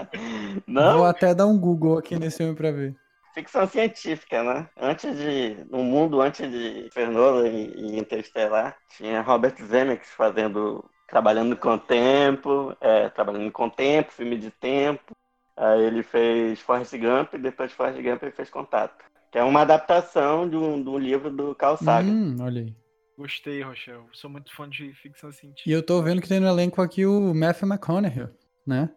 não? 0.67 0.97
Vou 0.97 1.05
até 1.05 1.33
dar 1.33 1.47
um 1.47 1.57
Google 1.57 1.97
aqui 1.97 2.19
nesse 2.19 2.37
filme 2.37 2.55
pra 2.55 2.71
ver. 2.71 2.93
ficção 3.33 3.65
científica, 3.67 4.43
né? 4.43 4.69
Antes 4.75 5.15
de. 5.17 5.65
No 5.69 5.81
mundo 5.81 6.19
antes 6.19 6.51
de 6.51 6.89
Fernando 6.91 7.47
e, 7.47 7.73
e 7.73 7.97
Interstellar, 7.97 8.75
tinha 8.97 9.21
Robert 9.21 9.55
Zemeckis 9.65 10.09
fazendo. 10.09 10.83
Trabalhando 11.07 11.55
com 11.55 11.69
o 11.69 11.79
tempo, 11.79 12.75
é, 12.81 13.09
trabalhando 13.09 13.51
com 13.51 13.65
o 13.65 13.71
tempo, 13.71 14.11
filme 14.11 14.37
de 14.37 14.51
tempo. 14.51 15.15
Aí 15.55 15.83
ele 15.83 16.03
fez 16.03 16.59
Forrest 16.59 16.93
Gump 16.95 17.33
e 17.33 17.37
depois 17.39 17.71
de 17.71 17.75
Forrest 17.75 18.01
Gump 18.01 18.21
ele 18.21 18.31
fez 18.31 18.49
Contato. 18.49 19.05
Que 19.31 19.39
é 19.39 19.43
uma 19.43 19.61
adaptação 19.61 20.47
de 20.47 20.55
um, 20.55 20.81
de 20.81 20.89
um 20.89 20.97
livro 20.97 21.31
do 21.31 21.55
Carl 21.55 21.77
Sagan. 21.77 22.11
Hum, 22.11 22.37
olha 22.41 22.61
aí. 22.61 22.75
Gostei, 23.17 23.63
Rochelle. 23.63 24.03
Sou 24.13 24.29
muito 24.29 24.55
fã 24.55 24.69
de 24.69 24.93
ficção 24.93 25.31
científica. 25.31 25.67
E 25.67 25.73
eu 25.73 25.83
tô 25.83 26.01
vendo 26.03 26.21
que 26.21 26.27
tem 26.27 26.39
no 26.39 26.47
elenco 26.47 26.81
aqui 26.81 27.05
o 27.05 27.33
Matthew 27.33 27.67
McConaughey, 27.67 28.27
né? 28.65 28.91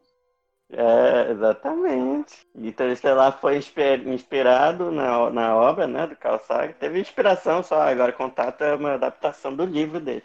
É, 0.73 1.33
exatamente. 1.33 2.47
Interestelar 2.55 3.40
foi 3.40 3.59
inspirado 4.07 4.90
na, 4.93 5.31
na 5.31 5.57
obra 5.57 5.87
né, 5.87 6.07
do 6.07 6.14
Carl 6.17 6.38
Sagan. 6.45 6.75
Teve 6.75 7.00
inspiração 7.00 7.62
só, 7.62 7.81
agora 7.81 8.12
Contato 8.12 8.62
é 8.62 8.75
uma 8.75 8.93
adaptação 8.93 9.57
do 9.57 9.64
livro 9.64 9.99
dele. 9.99 10.23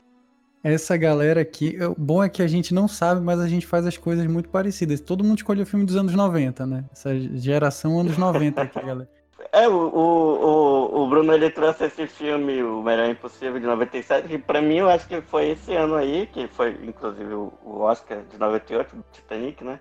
Essa 0.68 0.98
galera 0.98 1.42
aqui, 1.42 1.78
o 1.80 1.94
bom 1.96 2.24
é 2.24 2.28
que 2.28 2.42
a 2.42 2.48
gente 2.48 2.74
não 2.74 2.88
sabe, 2.88 3.22
mas 3.22 3.40
a 3.40 3.48
gente 3.48 3.68
faz 3.68 3.86
as 3.86 3.98
coisas 3.98 4.26
muito 4.26 4.50
parecidas. 4.50 5.00
Todo 5.00 5.24
mundo 5.24 5.38
escolheu 5.38 5.64
filme 5.64 5.86
dos 5.86 5.96
anos 5.96 6.16
90, 6.16 6.66
né? 6.66 6.84
Essa 6.92 7.16
geração 7.36 8.00
anos 8.00 8.18
90 8.18 8.64
aqui, 8.64 8.82
galera. 8.82 9.08
É, 9.52 9.70
o, 9.70 9.74
o, 9.76 11.04
o 11.04 11.08
Bruno 11.08 11.32
ele 11.34 11.52
trouxe 11.52 11.84
esse 11.84 12.08
filme, 12.08 12.64
O 12.64 12.82
Melhor 12.82 13.08
Impossível, 13.08 13.60
de 13.60 13.66
97, 13.68 14.28
que 14.28 14.40
pra 14.40 14.60
mim 14.60 14.78
eu 14.78 14.90
acho 14.90 15.08
que 15.08 15.22
foi 15.22 15.50
esse 15.50 15.72
ano 15.76 15.94
aí, 15.94 16.26
que 16.34 16.48
foi 16.48 16.76
inclusive 16.82 17.32
o, 17.32 17.54
o 17.64 17.82
Oscar 17.82 18.24
de 18.24 18.40
98, 18.40 18.96
do 18.96 19.06
Titanic, 19.12 19.64
né? 19.64 19.80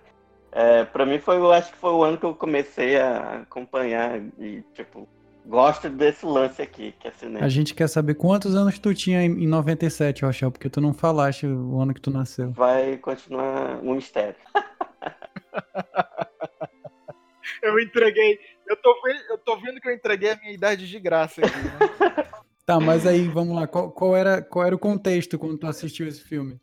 É, 0.52 0.84
pra 0.84 1.06
mim 1.06 1.18
foi, 1.18 1.38
eu 1.38 1.50
acho 1.50 1.72
que 1.72 1.78
foi 1.78 1.92
o 1.92 2.04
ano 2.04 2.18
que 2.18 2.26
eu 2.26 2.34
comecei 2.34 3.00
a 3.00 3.40
acompanhar 3.40 4.20
e, 4.38 4.62
tipo, 4.74 5.08
gosto 5.46 5.88
desse 5.88 6.24
lance 6.24 6.60
aqui, 6.60 6.94
que 6.98 7.08
é 7.08 7.10
cinema. 7.12 7.44
A 7.44 7.48
gente 7.48 7.74
quer 7.74 7.88
saber 7.88 8.14
quantos 8.14 8.54
anos 8.54 8.78
tu 8.78 8.94
tinha 8.94 9.22
em 9.22 9.46
97, 9.46 10.24
Rochelle, 10.24 10.52
porque 10.52 10.70
tu 10.70 10.80
não 10.80 10.92
falaste 10.92 11.46
o 11.46 11.80
ano 11.80 11.94
que 11.94 12.00
tu 12.00 12.10
nasceu. 12.10 12.52
Vai 12.52 12.96
continuar 12.96 13.78
um 13.82 13.94
mistério. 13.94 14.36
eu 17.62 17.78
entreguei. 17.78 18.38
Eu 18.66 18.76
tô, 18.76 18.94
eu 19.28 19.38
tô 19.38 19.56
vendo 19.56 19.80
que 19.80 19.88
eu 19.88 19.94
entreguei 19.94 20.30
a 20.30 20.36
minha 20.36 20.52
idade 20.52 20.88
de 20.88 20.98
graça 20.98 21.42
aqui, 21.44 21.56
né? 21.56 22.24
Tá, 22.66 22.80
mas 22.80 23.06
aí, 23.06 23.28
vamos 23.28 23.54
lá. 23.54 23.66
Qual, 23.66 23.92
qual, 23.92 24.16
era, 24.16 24.40
qual 24.40 24.64
era 24.64 24.74
o 24.74 24.78
contexto 24.78 25.38
quando 25.38 25.58
tu 25.58 25.66
assistiu 25.66 26.08
esse 26.08 26.22
filme? 26.22 26.58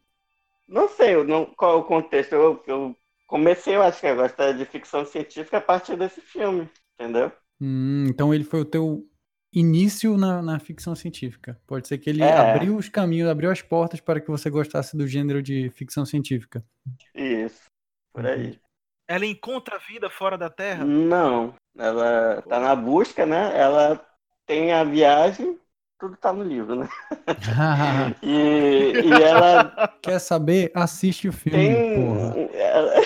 Não 0.67 0.89
sei 0.89 1.23
não, 1.23 1.45
qual 1.45 1.73
é 1.73 1.75
o 1.75 1.83
contexto. 1.83 2.33
Eu, 2.33 2.63
eu 2.65 2.95
comecei, 3.27 3.75
eu 3.75 3.83
acho 3.83 3.99
que 3.99 4.07
a 4.07 4.15
gostar 4.15 4.51
de 4.53 4.65
ficção 4.65 5.05
científica 5.05 5.57
a 5.57 5.61
partir 5.61 5.95
desse 5.95 6.19
filme, 6.19 6.67
entendeu? 6.95 7.31
Hum, 7.61 8.05
então 8.09 8.33
ele 8.33 8.43
foi 8.43 8.61
o 8.61 8.65
teu 8.65 9.07
início 9.53 10.17
na, 10.17 10.41
na 10.41 10.59
ficção 10.59 10.95
científica. 10.95 11.59
Pode 11.67 11.87
ser 11.87 11.99
que 11.99 12.09
ele 12.09 12.23
é. 12.23 12.31
abriu 12.31 12.75
os 12.75 12.89
caminhos, 12.89 13.29
abriu 13.29 13.51
as 13.51 13.61
portas 13.61 13.99
para 13.99 14.19
que 14.19 14.29
você 14.29 14.49
gostasse 14.49 14.97
do 14.97 15.07
gênero 15.07 15.43
de 15.43 15.69
ficção 15.69 16.05
científica. 16.05 16.65
Isso, 17.13 17.65
por 18.11 18.25
aí. 18.25 18.59
Ela 19.07 19.25
encontra 19.25 19.77
vida 19.77 20.09
fora 20.09 20.37
da 20.37 20.49
Terra? 20.49 20.85
Não, 20.85 21.53
ela 21.77 22.41
tá 22.41 22.59
na 22.59 22.75
busca, 22.75 23.25
né? 23.25 23.57
Ela 23.59 24.03
tem 24.45 24.71
a 24.71 24.83
viagem, 24.83 25.59
tudo 26.01 26.17
tá 26.17 26.33
no 26.33 26.43
livro, 26.43 26.75
né? 26.75 26.89
e, 28.23 28.93
e 29.05 29.11
ela. 29.23 29.93
Quer 30.01 30.17
saber? 30.17 30.71
Assiste 30.73 31.27
o 31.27 31.31
filme, 31.31 31.59
tem... 31.59 31.95
porra. 31.95 32.33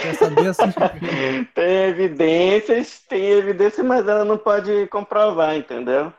Quer 0.02 0.16
saber? 0.16 0.48
Assiste 0.48 0.80
o 0.80 0.90
filme. 0.90 1.46
Tem 1.54 1.90
evidências, 1.90 3.02
tem 3.10 3.32
evidências, 3.32 3.86
mas 3.86 4.08
ela 4.08 4.24
não 4.24 4.38
pode 4.38 4.88
comprovar, 4.88 5.58
entendeu? 5.58 6.14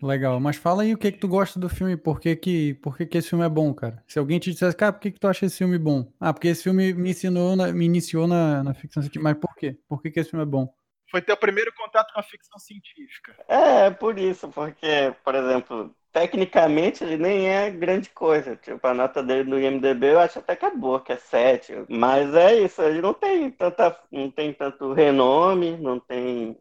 Legal, 0.00 0.38
mas 0.38 0.54
fala 0.54 0.84
aí 0.84 0.94
o 0.94 0.98
que 0.98 1.10
que 1.10 1.18
tu 1.18 1.26
gosta 1.26 1.58
do 1.58 1.68
filme, 1.68 1.96
por 1.96 2.20
que 2.20 2.36
que, 2.36 2.74
por 2.74 2.96
que 2.96 3.04
que 3.04 3.18
esse 3.18 3.30
filme 3.30 3.44
é 3.44 3.48
bom, 3.48 3.74
cara? 3.74 4.00
Se 4.06 4.20
alguém 4.20 4.38
te 4.38 4.52
dissesse, 4.52 4.76
cara, 4.76 4.92
por 4.92 5.00
que 5.00 5.10
que 5.10 5.18
tu 5.18 5.26
acha 5.26 5.46
esse 5.46 5.58
filme 5.58 5.76
bom? 5.76 6.08
Ah, 6.20 6.32
porque 6.32 6.46
esse 6.46 6.62
filme 6.62 6.94
me 6.94 7.10
ensinou, 7.10 7.56
na, 7.56 7.72
me 7.72 7.84
iniciou 7.84 8.28
na, 8.28 8.62
na 8.62 8.72
ficção 8.72 9.02
científica, 9.02 9.24
mas 9.24 9.36
por 9.36 9.52
quê? 9.56 9.76
Por 9.88 10.00
que 10.00 10.12
que 10.12 10.20
esse 10.20 10.30
filme 10.30 10.44
é 10.44 10.46
bom? 10.46 10.72
Foi 11.10 11.22
teu 11.22 11.36
primeiro 11.36 11.72
contato 11.74 12.12
com 12.12 12.20
a 12.20 12.22
ficção 12.22 12.58
científica. 12.58 13.34
É, 13.48 13.90
por 13.90 14.18
isso, 14.18 14.48
porque, 14.48 15.14
por 15.24 15.34
exemplo, 15.34 15.94
tecnicamente 16.12 17.02
ele 17.02 17.16
nem 17.16 17.48
é 17.48 17.70
grande 17.70 18.10
coisa. 18.10 18.56
Tipo, 18.56 18.86
a 18.86 18.94
nota 18.94 19.22
dele 19.22 19.48
no 19.48 19.58
IMDB 19.58 20.12
eu 20.12 20.20
acho 20.20 20.38
até 20.38 20.54
que 20.54 20.64
é 20.64 20.70
boa, 20.70 21.00
que 21.00 21.12
é 21.12 21.16
7. 21.16 21.86
Mas 21.88 22.34
é 22.34 22.54
isso, 22.60 22.82
ele 22.82 23.00
não 23.00 23.14
tem 23.14 23.50
tanta, 23.50 23.98
não 24.10 24.30
tem 24.30 24.52
tanto 24.52 24.92
renome, 24.92 25.76
não 25.78 25.98
tem 25.98 26.56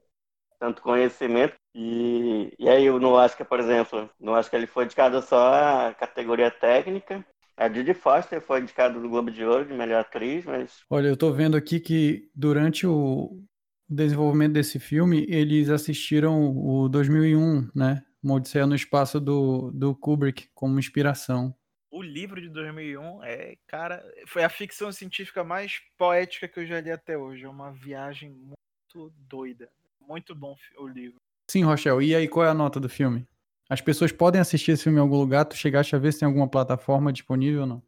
tanto 0.60 0.82
conhecimento. 0.82 1.56
E, 1.76 2.54
e 2.58 2.70
aí 2.70 2.90
no 2.90 3.12
Oscar, 3.12 3.46
por 3.46 3.60
exemplo, 3.60 4.10
no 4.20 4.32
Oscar 4.32 4.60
ele 4.60 4.68
foi 4.68 4.86
indicado 4.86 5.22
só 5.22 5.54
a 5.88 5.94
categoria 5.94 6.50
técnica. 6.50 7.26
A 7.56 7.68
Judy 7.68 7.94
Foster 7.96 8.40
foi 8.40 8.62
indicada 8.62 9.00
no 9.00 9.10
Globo 9.10 9.32
de 9.32 9.44
Ouro 9.44 9.66
de 9.66 9.74
melhor 9.74 10.02
atriz, 10.02 10.46
mas... 10.46 10.84
Olha, 10.90 11.08
eu 11.08 11.18
tô 11.18 11.32
vendo 11.32 11.58
aqui 11.58 11.80
que 11.80 12.30
durante 12.36 12.86
o 12.86 13.44
desenvolvimento 13.90 14.54
desse 14.54 14.80
filme, 14.80 15.26
eles 15.30 15.70
assistiram 15.70 16.56
o 16.58 16.90
2001, 16.90 17.70
né? 17.74 18.04
Uma 18.22 18.36
Odisseia 18.36 18.68
no 18.68 18.76
Espaço 18.76 19.20
do, 19.20 19.72
do 19.72 19.96
Kubrick 19.96 20.50
como 20.54 20.80
inspiração. 20.80 21.56
O 21.90 22.02
livro 22.02 22.42
de 22.42 22.50
2001 22.50 23.24
é, 23.24 23.56
cara, 23.66 24.04
foi 24.28 24.44
a 24.44 24.50
ficção 24.50 24.92
científica 24.92 25.44
mais 25.44 25.80
poética 25.98 26.48
que 26.48 26.60
eu 26.60 26.66
já 26.66 26.82
li 26.82 26.92
até 26.92 27.18
hoje. 27.18 27.46
É 27.46 27.50
uma 27.50 27.72
viagem 27.72 28.30
muito 28.32 29.14
doida. 29.18 29.70
Muito 30.02 30.36
bom 30.36 30.56
o 30.78 30.88
livro. 30.88 31.16
Sim, 31.50 31.64
Rochelle. 31.64 32.06
E 32.06 32.16
aí, 32.16 32.28
qual 32.28 32.46
é 32.46 32.50
a 32.50 32.54
nota 32.54 32.80
do 32.80 32.90
filme? 32.90 33.26
As 33.70 33.82
pessoas 33.82 34.12
podem 34.12 34.40
assistir 34.40 34.72
esse 34.72 34.84
filme 34.84 34.98
em 34.98 35.02
algum 35.02 35.18
lugar? 35.18 35.46
Tu 35.46 35.56
chegaste 35.56 35.96
a 35.96 36.00
ver 36.00 36.12
se 36.14 36.20
tem 36.20 36.26
alguma 36.26 36.48
plataforma 36.48 37.12
disponível 37.12 37.62
ou 37.62 37.68
não? 37.68 37.84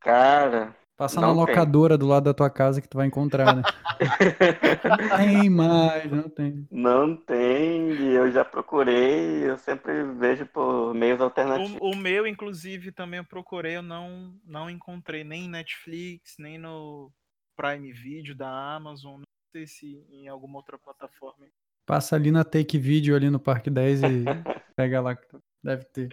Cara. 0.00 0.76
Passa 0.98 1.20
na 1.20 1.32
locadora 1.32 1.96
tem. 1.96 2.00
do 2.00 2.10
lado 2.10 2.24
da 2.24 2.34
tua 2.34 2.50
casa 2.50 2.82
que 2.82 2.88
tu 2.88 2.98
vai 2.98 3.06
encontrar, 3.06 3.54
né? 3.54 3.62
não 4.84 5.16
tem 5.16 5.48
mais, 5.48 6.10
não 6.10 6.28
tem. 6.28 6.68
Não 6.70 7.16
tem, 7.16 7.92
eu 8.12 8.30
já 8.30 8.44
procurei, 8.44 9.48
eu 9.48 9.56
sempre 9.56 10.02
vejo 10.14 10.44
por 10.46 10.92
meios 10.92 11.20
alternativos. 11.20 11.78
O, 11.80 11.92
o 11.92 11.96
meu, 11.96 12.26
inclusive, 12.26 12.90
também 12.90 13.18
eu 13.18 13.24
procurei, 13.24 13.76
eu 13.76 13.82
não, 13.82 14.34
não 14.44 14.68
encontrei 14.68 15.22
nem 15.22 15.48
Netflix, 15.48 16.34
nem 16.36 16.58
no 16.58 17.12
Prime 17.56 17.92
Video 17.92 18.34
da 18.34 18.74
Amazon 18.74 19.22
sei 19.52 19.66
se 19.66 20.06
em 20.10 20.28
alguma 20.28 20.58
outra 20.58 20.78
plataforma. 20.78 21.46
Passa 21.86 22.16
ali 22.16 22.30
na 22.30 22.44
Take 22.44 22.78
Video 22.78 23.16
ali 23.16 23.30
no 23.30 23.40
Parque 23.40 23.70
10 23.70 24.02
e 24.02 24.04
pega 24.76 25.00
lá 25.00 25.16
que 25.16 25.26
deve 25.62 25.84
ter. 25.86 26.08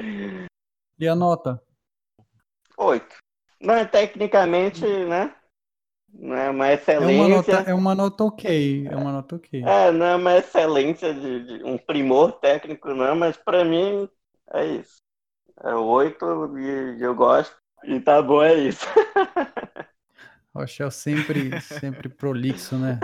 E 0.97 1.07
a 1.07 1.15
nota? 1.15 1.61
Oito. 2.77 3.17
Não, 3.61 3.73
é 3.75 3.85
tecnicamente, 3.85 4.85
né? 4.85 5.33
Não 6.13 6.35
é 6.35 6.49
uma 6.49 6.71
excelência. 6.71 7.13
É 7.13 7.17
uma 7.17 7.27
nota, 7.27 7.57
é 7.69 7.73
uma 7.73 7.95
nota 7.95 8.23
ok. 8.23 8.87
É 8.87 8.95
uma 8.95 9.11
nota 9.11 9.35
ok. 9.35 9.63
É, 9.63 9.91
não 9.91 10.05
é 10.05 10.15
uma 10.15 10.37
excelência 10.37 11.13
de, 11.13 11.57
de 11.59 11.63
um 11.63 11.77
primor 11.77 12.33
técnico, 12.33 12.93
não, 12.93 13.15
mas 13.15 13.35
pra 13.35 13.65
mim 13.65 14.09
é 14.53 14.65
isso. 14.65 14.97
É 15.63 15.73
oito 15.75 16.25
e 16.57 17.01
eu 17.03 17.15
gosto. 17.15 17.55
E 17.83 17.99
tá 17.99 18.21
bom, 18.21 18.43
é 18.43 18.55
isso. 18.55 18.85
Rochelle 20.53 20.91
sempre, 20.91 21.59
sempre 21.59 22.07
prolixo, 22.09 22.77
né? 22.77 23.03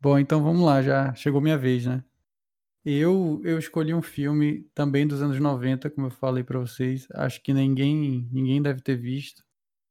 Bom, 0.00 0.18
então 0.18 0.42
vamos 0.42 0.62
lá, 0.62 0.82
já 0.82 1.14
chegou 1.14 1.40
minha 1.40 1.56
vez, 1.56 1.86
né? 1.86 2.04
Eu, 2.84 3.40
eu 3.44 3.58
escolhi 3.58 3.94
um 3.94 4.02
filme 4.02 4.66
também 4.74 5.06
dos 5.06 5.22
anos 5.22 5.38
90, 5.38 5.88
como 5.90 6.08
eu 6.08 6.10
falei 6.10 6.42
para 6.42 6.58
vocês. 6.58 7.06
Acho 7.14 7.40
que 7.40 7.54
ninguém, 7.54 8.28
ninguém 8.32 8.60
deve 8.60 8.80
ter 8.80 8.96
visto. 8.96 9.42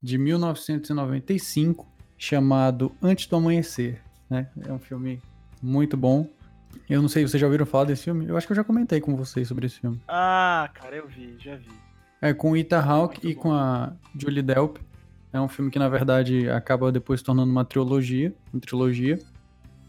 De 0.03 0.17
1995, 0.17 1.87
chamado 2.17 2.91
Antes 3.01 3.27
do 3.27 3.35
Amanhecer. 3.37 4.01
Né? 4.29 4.49
É 4.65 4.73
um 4.73 4.79
filme 4.79 5.21
muito 5.61 5.95
bom. 5.95 6.27
Eu 6.89 7.01
não 7.01 7.07
sei, 7.07 7.25
vocês 7.25 7.39
já 7.39 7.47
ouviram 7.47 7.65
falar 7.65 7.85
desse 7.85 8.03
filme? 8.03 8.25
Eu 8.27 8.35
acho 8.35 8.45
que 8.45 8.51
eu 8.51 8.57
já 8.57 8.63
comentei 8.63 8.99
com 8.99 9.15
vocês 9.15 9.47
sobre 9.47 9.67
esse 9.67 9.79
filme. 9.79 10.01
Ah, 10.07 10.69
cara, 10.73 10.95
eu 10.95 11.07
vi, 11.07 11.35
já 11.39 11.55
vi. 11.55 11.69
É 12.21 12.33
com 12.33 12.51
o 12.51 12.57
Ethan 12.57 12.79
Hawke 12.81 13.27
e 13.27 13.33
bom. 13.33 13.41
com 13.41 13.53
a 13.53 13.93
Julie 14.17 14.41
Delp. 14.41 14.77
É 15.33 15.39
um 15.39 15.47
filme 15.47 15.71
que, 15.71 15.79
na 15.79 15.87
verdade, 15.87 16.49
acaba 16.49 16.91
depois 16.91 17.21
se 17.21 17.25
tornando 17.25 17.51
uma 17.51 17.63
trilogia. 17.63 18.33
Uma 18.51 18.59
trilogia. 18.59 19.17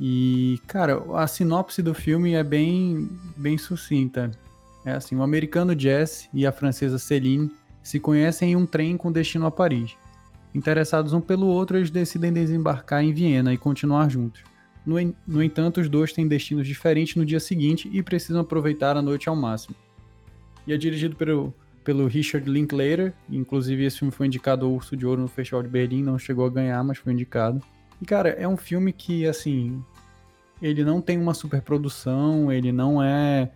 E, 0.01 0.61
cara, 0.67 1.03
a 1.15 1.27
sinopse 1.27 1.83
do 1.83 1.95
filme 1.95 2.35
é 2.35 2.43
bem, 2.43 3.09
bem 3.37 3.57
sucinta. 3.57 4.31
É 4.85 4.93
assim, 4.93 5.15
o 5.15 5.23
americano 5.23 5.79
Jess 5.79 6.29
e 6.35 6.47
a 6.47 6.53
francesa 6.53 6.99
Céline 6.99 7.51
se 7.83 8.01
conhecem 8.01 8.53
em 8.53 8.57
um 8.57 8.67
trem 8.67 8.97
com 8.97 9.13
destino 9.13 9.47
a 9.47 9.51
Paris. 9.51 9.97
Interessados 10.55 11.13
um 11.13 11.21
pelo 11.21 11.47
outro, 11.47 11.77
eles 11.77 11.91
decidem 11.91 12.33
desembarcar 12.33 13.03
em 13.03 13.13
Viena 13.13 13.55
e 13.55 13.59
continuar 13.59 14.09
juntos. 14.11 14.43
No, 14.85 14.97
no 15.27 15.43
entanto, 15.43 15.81
os 15.81 15.89
dois 15.89 16.13
têm 16.13 16.27
destinos 16.27 16.67
diferentes 16.67 17.15
no 17.15 17.25
dia 17.25 17.39
seguinte 17.39 17.89
e 17.93 18.03
precisam 18.03 18.41
aproveitar 18.41 18.97
a 18.97 19.03
noite 19.03 19.29
ao 19.29 19.37
máximo. 19.37 19.77
E 20.67 20.73
é 20.73 20.77
dirigido 20.77 21.15
pelo 21.17 21.55
pelo 21.85 22.07
Richard 22.07 22.49
Linklater. 22.49 23.13
Inclusive, 23.31 23.85
esse 23.85 23.99
filme 23.99 24.13
foi 24.13 24.27
indicado 24.27 24.65
ao 24.67 24.73
Urso 24.73 24.97
de 24.97 25.07
Ouro 25.07 25.23
no 25.23 25.29
Festival 25.29 25.63
de 25.63 25.69
Berlim. 25.69 26.03
Não 26.03 26.19
chegou 26.19 26.47
a 26.47 26.51
ganhar, 26.51 26.83
mas 26.83 26.99
foi 26.99 27.13
indicado. 27.13 27.61
E, 28.03 28.05
cara, 28.05 28.31
é 28.31 28.49
um 28.49 28.57
filme 28.57 28.93
que, 28.93 29.29
assim. 29.29 29.81
ele 30.61 30.85
não 30.85 31.01
tem 31.01 31.17
uma 31.17 31.35
superprodução, 31.35 32.51
ele 32.51 32.73
não 32.73 33.01
é, 33.01 33.49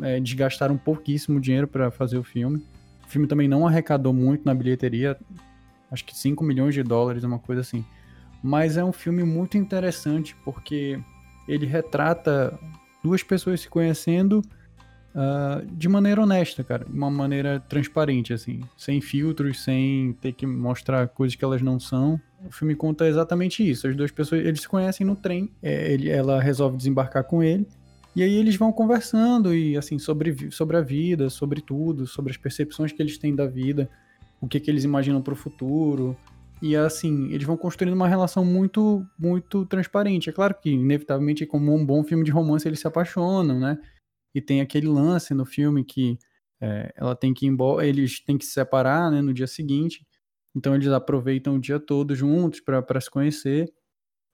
é 0.00 0.18
desgastaram 0.18 0.76
pouquíssimo 0.76 1.40
dinheiro 1.40 1.68
para 1.68 1.88
fazer 1.88 2.18
o 2.18 2.24
filme. 2.24 2.66
O 3.04 3.08
filme 3.08 3.28
também 3.28 3.46
não 3.46 3.64
arrecadou 3.64 4.12
muito 4.12 4.44
na 4.44 4.52
bilheteria, 4.52 5.16
acho 5.88 6.04
que 6.04 6.16
5 6.16 6.42
milhões 6.42 6.74
de 6.74 6.82
dólares, 6.82 7.22
uma 7.22 7.38
coisa 7.38 7.60
assim. 7.60 7.84
Mas 8.42 8.76
é 8.76 8.84
um 8.84 8.92
filme 8.92 9.22
muito 9.22 9.56
interessante 9.56 10.34
porque 10.44 10.98
ele 11.46 11.64
retrata 11.64 12.58
duas 13.04 13.22
pessoas 13.22 13.60
se 13.60 13.68
conhecendo 13.68 14.42
uh, 15.14 15.64
de 15.66 15.88
maneira 15.88 16.22
honesta, 16.22 16.62
cara, 16.64 16.86
uma 16.88 17.10
maneira 17.10 17.60
transparente, 17.60 18.32
assim, 18.32 18.60
sem 18.76 19.00
filtros, 19.00 19.62
sem 19.62 20.12
ter 20.20 20.32
que 20.32 20.46
mostrar 20.46 21.08
coisas 21.08 21.36
que 21.36 21.44
elas 21.44 21.62
não 21.62 21.78
são. 21.78 22.20
O 22.44 22.50
filme 22.50 22.74
conta 22.74 23.06
exatamente 23.06 23.68
isso. 23.68 23.86
As 23.86 23.96
duas 23.96 24.10
pessoas, 24.10 24.44
eles 24.44 24.60
se 24.62 24.68
conhecem 24.68 25.06
no 25.06 25.14
trem, 25.14 25.50
é, 25.62 25.92
ele, 25.92 26.10
ela 26.10 26.40
resolve 26.40 26.76
desembarcar 26.76 27.24
com 27.24 27.42
ele. 27.42 27.66
E 28.14 28.22
aí 28.22 28.34
eles 28.34 28.56
vão 28.56 28.70
conversando 28.72 29.54
e 29.54 29.76
assim 29.76 29.98
sobre, 29.98 30.50
sobre 30.50 30.76
a 30.76 30.82
vida, 30.82 31.30
sobre 31.30 31.62
tudo, 31.62 32.06
sobre 32.06 32.30
as 32.30 32.36
percepções 32.36 32.92
que 32.92 33.00
eles 33.00 33.16
têm 33.16 33.34
da 33.34 33.46
vida, 33.46 33.88
o 34.40 34.46
que, 34.46 34.60
que 34.60 34.70
eles 34.70 34.84
imaginam 34.84 35.22
para 35.22 35.32
o 35.32 35.36
futuro. 35.36 36.14
E 36.60 36.76
assim, 36.76 37.32
eles 37.32 37.46
vão 37.46 37.56
construindo 37.56 37.94
uma 37.94 38.06
relação 38.06 38.44
muito 38.44 39.04
muito 39.18 39.64
transparente. 39.64 40.28
É 40.28 40.32
claro 40.32 40.54
que, 40.54 40.70
inevitavelmente, 40.70 41.46
como 41.46 41.74
um 41.74 41.84
bom 41.84 42.04
filme 42.04 42.22
de 42.22 42.30
romance, 42.30 42.68
eles 42.68 42.80
se 42.80 42.86
apaixonam, 42.86 43.58
né? 43.58 43.78
E 44.34 44.40
tem 44.40 44.60
aquele 44.60 44.88
lance 44.88 45.34
no 45.34 45.44
filme 45.44 45.84
que 45.84 46.18
é, 46.60 46.92
ela 46.96 47.16
tem 47.16 47.34
que 47.34 47.44
ir 47.44 47.48
embora, 47.48 47.86
eles 47.86 48.20
têm 48.20 48.38
que 48.38 48.44
se 48.44 48.52
separar 48.52 49.10
né, 49.10 49.20
no 49.20 49.34
dia 49.34 49.46
seguinte. 49.46 50.06
Então 50.54 50.74
eles 50.74 50.88
aproveitam 50.88 51.56
o 51.56 51.60
dia 51.60 51.80
todo 51.80 52.14
juntos 52.14 52.60
para 52.60 53.00
se 53.00 53.10
conhecer. 53.10 53.72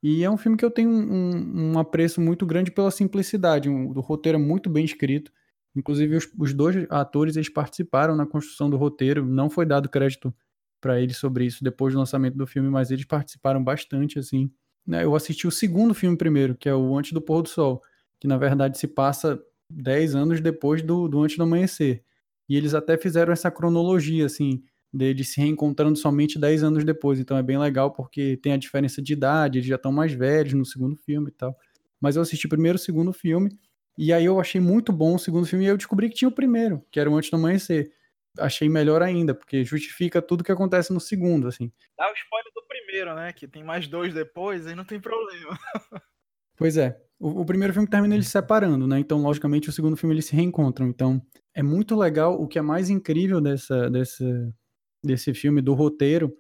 E 0.03 0.23
é 0.23 0.31
um 0.31 0.37
filme 0.37 0.57
que 0.57 0.65
eu 0.65 0.71
tenho 0.71 0.91
um, 0.91 1.73
um 1.73 1.79
apreço 1.79 2.21
muito 2.21 2.47
grande 2.47 2.71
pela 2.71 2.91
simplicidade. 2.91 3.69
Um, 3.69 3.89
o 3.89 4.01
roteiro 4.01 4.39
é 4.39 4.41
muito 4.41 4.71
bem 4.71 4.85
escrito. 4.85 5.33
Inclusive, 5.75 6.17
os, 6.17 6.29
os, 6.39 6.55
dois 6.55 6.87
atores 6.91 7.37
eles 7.37 7.49
participaram 7.49 8.17
na 8.17 8.27
construção 8.27 8.71
do 8.71 8.77
roteiro. 8.77 9.25
Não 9.25 9.51
foi 9.51 9.67
dado 9.67 9.89
crédito 9.89 10.35
para 10.81 11.01
eles 11.01 11.17
sobre 11.17 11.45
isso 11.45 11.65
depois 11.65 11.95
do 11.95 11.99
lançamento 11.99 12.37
do 12.37 12.47
filme, 12.47 12.69
mas 12.69 12.91
eles 12.91 13.05
participaram 13.05 13.63
bastante, 13.63 14.19
assim. 14.19 14.51
Né, 14.87 15.05
eu 15.05 15.15
assisti 15.15 15.47
o 15.47 15.51
segundo 15.51 15.95
filme 15.95 16.17
primeiro, 16.17 16.55
que 16.57 16.69
é 16.69 16.75
o 16.75 16.97
Antes 16.97 17.13
do 17.13 17.21
Pôr 17.21 17.43
do 17.43 17.49
Sol, 17.49 17.83
que 18.19 18.27
na 18.27 18.39
verdade 18.39 18.79
se 18.79 18.87
passa 18.87 19.39
10 19.71 20.15
anos 20.15 20.41
depois 20.41 20.83
do, 20.83 21.09
do 21.09 21.23
Antes 21.23 21.37
do 21.37 21.43
Amanhecer. 21.43 22.03
E 22.49 22.57
eles 22.57 22.75
até 22.75 22.97
fizeram 22.97 23.33
essa 23.33 23.51
cronologia, 23.51 24.27
assim, 24.27 24.63
deles 24.93 25.33
se 25.33 25.41
reencontrando 25.41 25.99
somente 25.99 26.39
10 26.39 26.63
anos 26.63 26.85
depois. 26.85 27.21
Então 27.21 27.37
é 27.37 27.43
bem 27.43 27.59
legal 27.59 27.93
porque 27.93 28.39
tem 28.39 28.53
a 28.53 28.57
diferença 28.57 29.03
de 29.03 29.13
idade, 29.13 29.59
eles 29.59 29.69
já 29.69 29.77
estão 29.77 29.93
mais 29.93 30.13
velhos 30.13 30.55
no 30.55 30.65
segundo 30.65 30.97
filme 30.97 31.29
e 31.29 31.33
tal. 31.33 31.57
Mas 32.01 32.17
eu 32.17 32.23
assisti 32.23 32.49
primeiro 32.49 32.77
o 32.77 32.81
segundo 32.81 33.13
filme, 33.13 33.51
e 33.97 34.13
aí 34.13 34.25
eu 34.25 34.41
achei 34.41 34.61
muito 34.61 34.93
bom 34.93 35.17
o 35.17 35.19
segundo 35.19 35.47
filme, 35.47 35.65
e 35.65 35.69
eu 35.69 35.77
descobri 35.77 36.09
que 36.09 36.15
tinha 36.15 36.29
o 36.29 36.33
primeiro, 36.33 36.85
que 36.91 37.01
era 37.01 37.11
o 37.11 37.17
Antes 37.17 37.31
do 37.31 37.37
Amanhecer. 37.37 37.93
Achei 38.39 38.69
melhor 38.69 39.03
ainda, 39.03 39.35
porque 39.35 39.65
justifica 39.65 40.23
tudo 40.23 40.45
que 40.45 40.53
acontece 40.53 40.93
no 40.93 41.01
segundo, 41.01 41.49
assim. 41.49 41.73
Dá 41.97 42.09
o 42.09 42.15
spoiler 42.15 42.53
do 42.55 42.63
primeiro, 42.69 43.15
né? 43.17 43.33
Que 43.33 43.49
tem 43.49 43.65
mais 43.65 43.89
dois 43.89 44.15
depois, 44.15 44.67
aí 44.67 44.77
não 44.77 44.85
tem 44.85 45.01
problema. 45.01 45.59
Pois 46.57 46.77
é. 46.77 47.01
O, 47.19 47.41
o, 47.41 47.45
primeiro 47.45 47.73
filme 47.73 47.89
termina 47.89 48.15
eles 48.15 48.27
se 48.27 48.33
separando, 48.33 48.87
né? 48.87 48.99
Então, 48.99 49.21
logicamente, 49.21 49.69
o 49.69 49.73
segundo 49.73 49.97
filme 49.97 50.15
eles 50.15 50.27
se 50.27 50.37
reencontram. 50.37 50.87
Então, 50.87 51.21
é 51.55 51.63
muito 51.63 51.97
legal. 51.97 52.41
O 52.41 52.47
que 52.47 52.59
é 52.59 52.63
mais 52.63 52.91
incrível 52.91 53.41
dessa, 53.41 53.91
dessa, 53.91 54.55
desse 55.03 55.35
filme, 55.35 55.61
do 55.61 55.75
roteiro, 55.75 56.33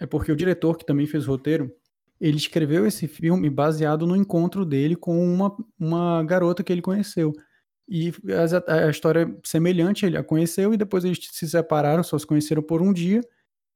é 0.00 0.06
porque 0.06 0.32
o 0.32 0.36
diretor, 0.36 0.78
que 0.78 0.86
também 0.86 1.06
fez 1.06 1.26
o 1.26 1.30
roteiro, 1.30 1.70
ele 2.20 2.36
escreveu 2.36 2.86
esse 2.86 3.06
filme 3.06 3.50
baseado 3.50 4.06
no 4.06 4.16
encontro 4.16 4.64
dele 4.64 4.96
com 4.96 5.22
uma, 5.22 5.54
uma 5.78 6.22
garota 6.24 6.62
que 6.62 6.72
ele 6.72 6.80
conheceu. 6.80 7.32
E 7.86 8.12
a, 8.66 8.86
a 8.86 8.90
história 8.90 9.22
é 9.22 9.40
semelhante, 9.44 10.06
ele 10.06 10.16
a 10.16 10.24
conheceu 10.24 10.72
e 10.72 10.76
depois 10.76 11.04
eles 11.04 11.18
se 11.32 11.48
separaram, 11.48 12.02
só 12.02 12.18
se 12.18 12.26
conheceram 12.26 12.62
por 12.62 12.80
um 12.80 12.92
dia. 12.92 13.20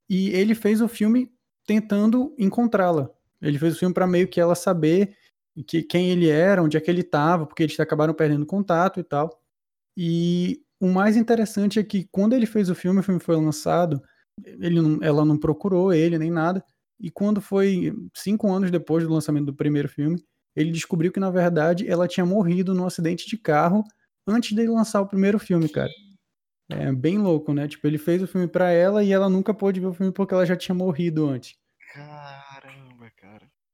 E 0.09 0.31
ele 0.31 0.55
fez 0.55 0.81
o 0.81 0.89
filme 0.89 1.31
tentando 1.67 2.35
encontrá-la. 2.39 3.11
Ele 3.43 3.59
fez 3.59 3.77
o 3.77 3.79
filme 3.79 3.95
para 3.95 4.07
meio 4.07 4.27
que 4.27 4.41
ela 4.41 4.55
saber 4.55 5.15
que, 5.65 5.83
quem 5.83 6.11
ele 6.11 6.29
era, 6.29 6.63
onde 6.63 6.77
é 6.77 6.81
que 6.81 6.91
ele 6.91 7.01
estava, 7.01 7.47
porque 7.47 7.63
eles 7.63 7.79
acabaram 7.81 8.15
perdendo 8.15 8.47
contato 8.47 9.01
e 9.01 9.05
tal. 9.05 9.41
E 9.97 10.63
o 10.81 10.89
mais 10.89 11.17
interessante 11.17 11.79
é 11.79 11.85
que 11.85 12.09
quando 12.11 12.35
ele 12.35 12.47
fez 12.47 12.69
o 12.71 12.75
filme, 12.75 13.01
o 13.01 13.03
filme 13.03 13.21
foi 13.21 13.37
lançado, 13.37 14.01
ele 14.45 14.81
não, 14.81 14.99
ela 15.03 15.25
não 15.25 15.39
procurou 15.39 15.93
ele 15.93 16.19
nem 16.19 16.31
nada. 16.31 16.65
E 17.01 17.11
quando 17.11 17.41
foi 17.41 17.93
cinco 18.15 18.51
anos 18.51 18.71
depois 18.71 19.05
do 19.05 19.13
lançamento 19.13 19.47
do 19.47 19.55
primeiro 19.55 19.89
filme, 19.89 20.23
ele 20.55 20.73
descobriu 20.73 21.13
que 21.13 21.21
na 21.21 21.31
verdade 21.31 21.89
ela 21.89 22.09
tinha 22.09 22.27
morrido 22.27 22.75
num 22.75 22.87
acidente 22.87 23.29
de 23.29 23.37
carro 23.37 23.85
antes 24.27 24.53
dele 24.53 24.69
lançar 24.69 25.01
o 25.01 25.07
primeiro 25.07 25.39
filme, 25.39 25.69
cara. 25.69 25.91
É 26.71 26.93
bem 26.93 27.19
louco, 27.19 27.55
né? 27.55 27.67
Tipo, 27.67 27.87
ele 27.87 27.97
fez 27.97 28.23
o 28.23 28.27
filme 28.27 28.47
para 28.47 28.71
ela 28.71 29.03
e 29.03 29.11
ela 29.11 29.29
nunca 29.29 29.55
pôde 29.55 29.81
ver 29.81 29.87
o 29.87 29.95
filme 29.95 30.13
porque 30.13 30.35
ela 30.35 30.45
já 30.45 30.55
tinha 30.57 30.75
morrido 30.75 31.27
antes. 31.27 31.57
Caramba, 31.95 31.95
cara. 31.95 32.48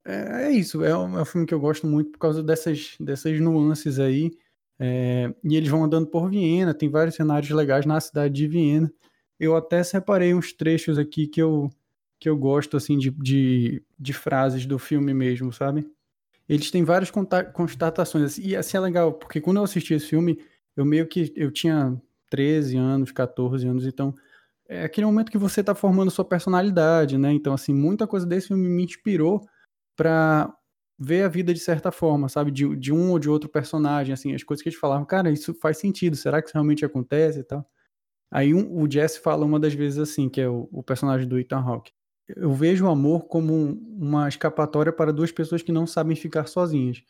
É, 0.05 0.47
é 0.47 0.51
isso, 0.53 0.85
é 0.85 0.97
um, 0.97 1.19
é 1.19 1.23
um, 1.23 1.25
filme 1.25 1.47
que 1.47 1.55
eu 1.55 1.61
gosto 1.61 1.87
muito 1.87 2.11
por 2.13 2.19
causa 2.19 2.43
dessas, 2.43 2.97
dessas 3.01 3.41
nuances 3.41 3.99
aí. 3.99 4.31
É, 4.79 5.33
e 5.43 5.57
eles 5.57 5.69
vão 5.69 5.85
andando 5.85 6.07
por 6.07 6.29
Viena, 6.29 6.75
tem 6.75 6.89
vários 6.91 7.15
cenários 7.15 7.51
legais 7.51 7.87
na 7.87 8.01
cidade 8.01 8.35
de 8.35 8.47
Viena. 8.47 8.93
Eu 9.39 9.57
até 9.57 9.83
separei 9.83 10.35
uns 10.35 10.53
trechos 10.53 10.99
aqui 10.99 11.27
que 11.27 11.41
eu, 11.41 11.71
que 12.21 12.29
eu 12.29 12.37
gosto, 12.37 12.77
assim, 12.77 12.99
de, 12.99 13.11
de, 13.11 13.83
de 13.99 14.13
frases 14.13 14.67
do 14.67 14.79
filme 14.79 15.15
mesmo, 15.15 15.53
sabe? 15.53 15.87
Eles 16.49 16.71
têm 16.71 16.85
várias 16.85 17.11
constatações, 17.53 18.25
assim, 18.25 18.43
e 18.43 18.57
assim 18.57 18.77
é 18.77 18.81
legal, 18.81 19.15
porque 19.15 19.41
quando 19.41 19.57
eu 19.59 19.65
assisti 19.65 19.95
esse 19.95 20.07
filme, 20.07 20.39
eu 20.77 20.85
meio 20.85 21.07
que, 21.07 21.33
eu 21.37 21.51
tinha 21.51 21.99
13 22.29 22.77
anos, 22.77 23.13
14 23.13 23.67
anos, 23.67 23.87
então 23.87 24.15
é 24.69 24.85
aquele 24.85 25.07
momento 25.07 25.31
que 25.31 25.39
você 25.39 25.63
tá 25.63 25.75
formando 25.75 26.11
sua 26.11 26.25
personalidade, 26.25 27.17
né? 27.17 27.33
Então, 27.33 27.55
assim, 27.55 27.73
muita 27.73 28.07
coisa 28.07 28.27
desse 28.27 28.49
filme 28.49 28.69
me 28.69 28.85
inspirou 28.85 29.47
para 29.97 30.53
ver 30.99 31.23
a 31.25 31.29
vida 31.29 31.53
de 31.53 31.61
certa 31.61 31.91
forma, 31.91 32.29
sabe? 32.29 32.51
De, 32.51 32.77
de 32.77 32.93
um 32.93 33.11
ou 33.11 33.19
de 33.19 33.29
outro 33.29 33.49
personagem, 33.49 34.13
assim, 34.13 34.35
as 34.35 34.43
coisas 34.43 34.63
que 34.63 34.69
eles 34.69 34.79
falavam, 34.79 35.05
cara, 35.05 35.31
isso 35.31 35.55
faz 35.55 35.79
sentido, 35.79 36.17
será 36.17 36.41
que 36.41 36.49
isso 36.49 36.55
realmente 36.55 36.85
acontece 36.85 37.41
e 37.41 37.45
tal? 37.45 37.67
Aí 38.31 38.55
um, 38.55 38.83
o 38.83 38.91
Jesse 38.91 39.21
fala 39.21 39.45
uma 39.45 39.61
das 39.61 39.75
vezes 39.75 39.99
assim, 39.99 40.29
que 40.29 40.41
é 40.41 40.49
o, 40.49 40.69
o 40.73 40.83
personagem 40.83 41.29
do 41.29 41.39
Ethan 41.39 41.61
Hawke. 41.61 41.93
Eu 42.29 42.53
vejo 42.53 42.87
o 42.87 42.89
amor 42.89 43.27
como 43.27 43.55
um, 43.55 43.73
uma 43.99 44.29
escapatória 44.29 44.93
para 44.93 45.13
duas 45.13 45.31
pessoas 45.31 45.63
que 45.63 45.73
não 45.73 45.87
sabem 45.87 46.17
ficar 46.17 46.47
sozinhas. 46.47 47.03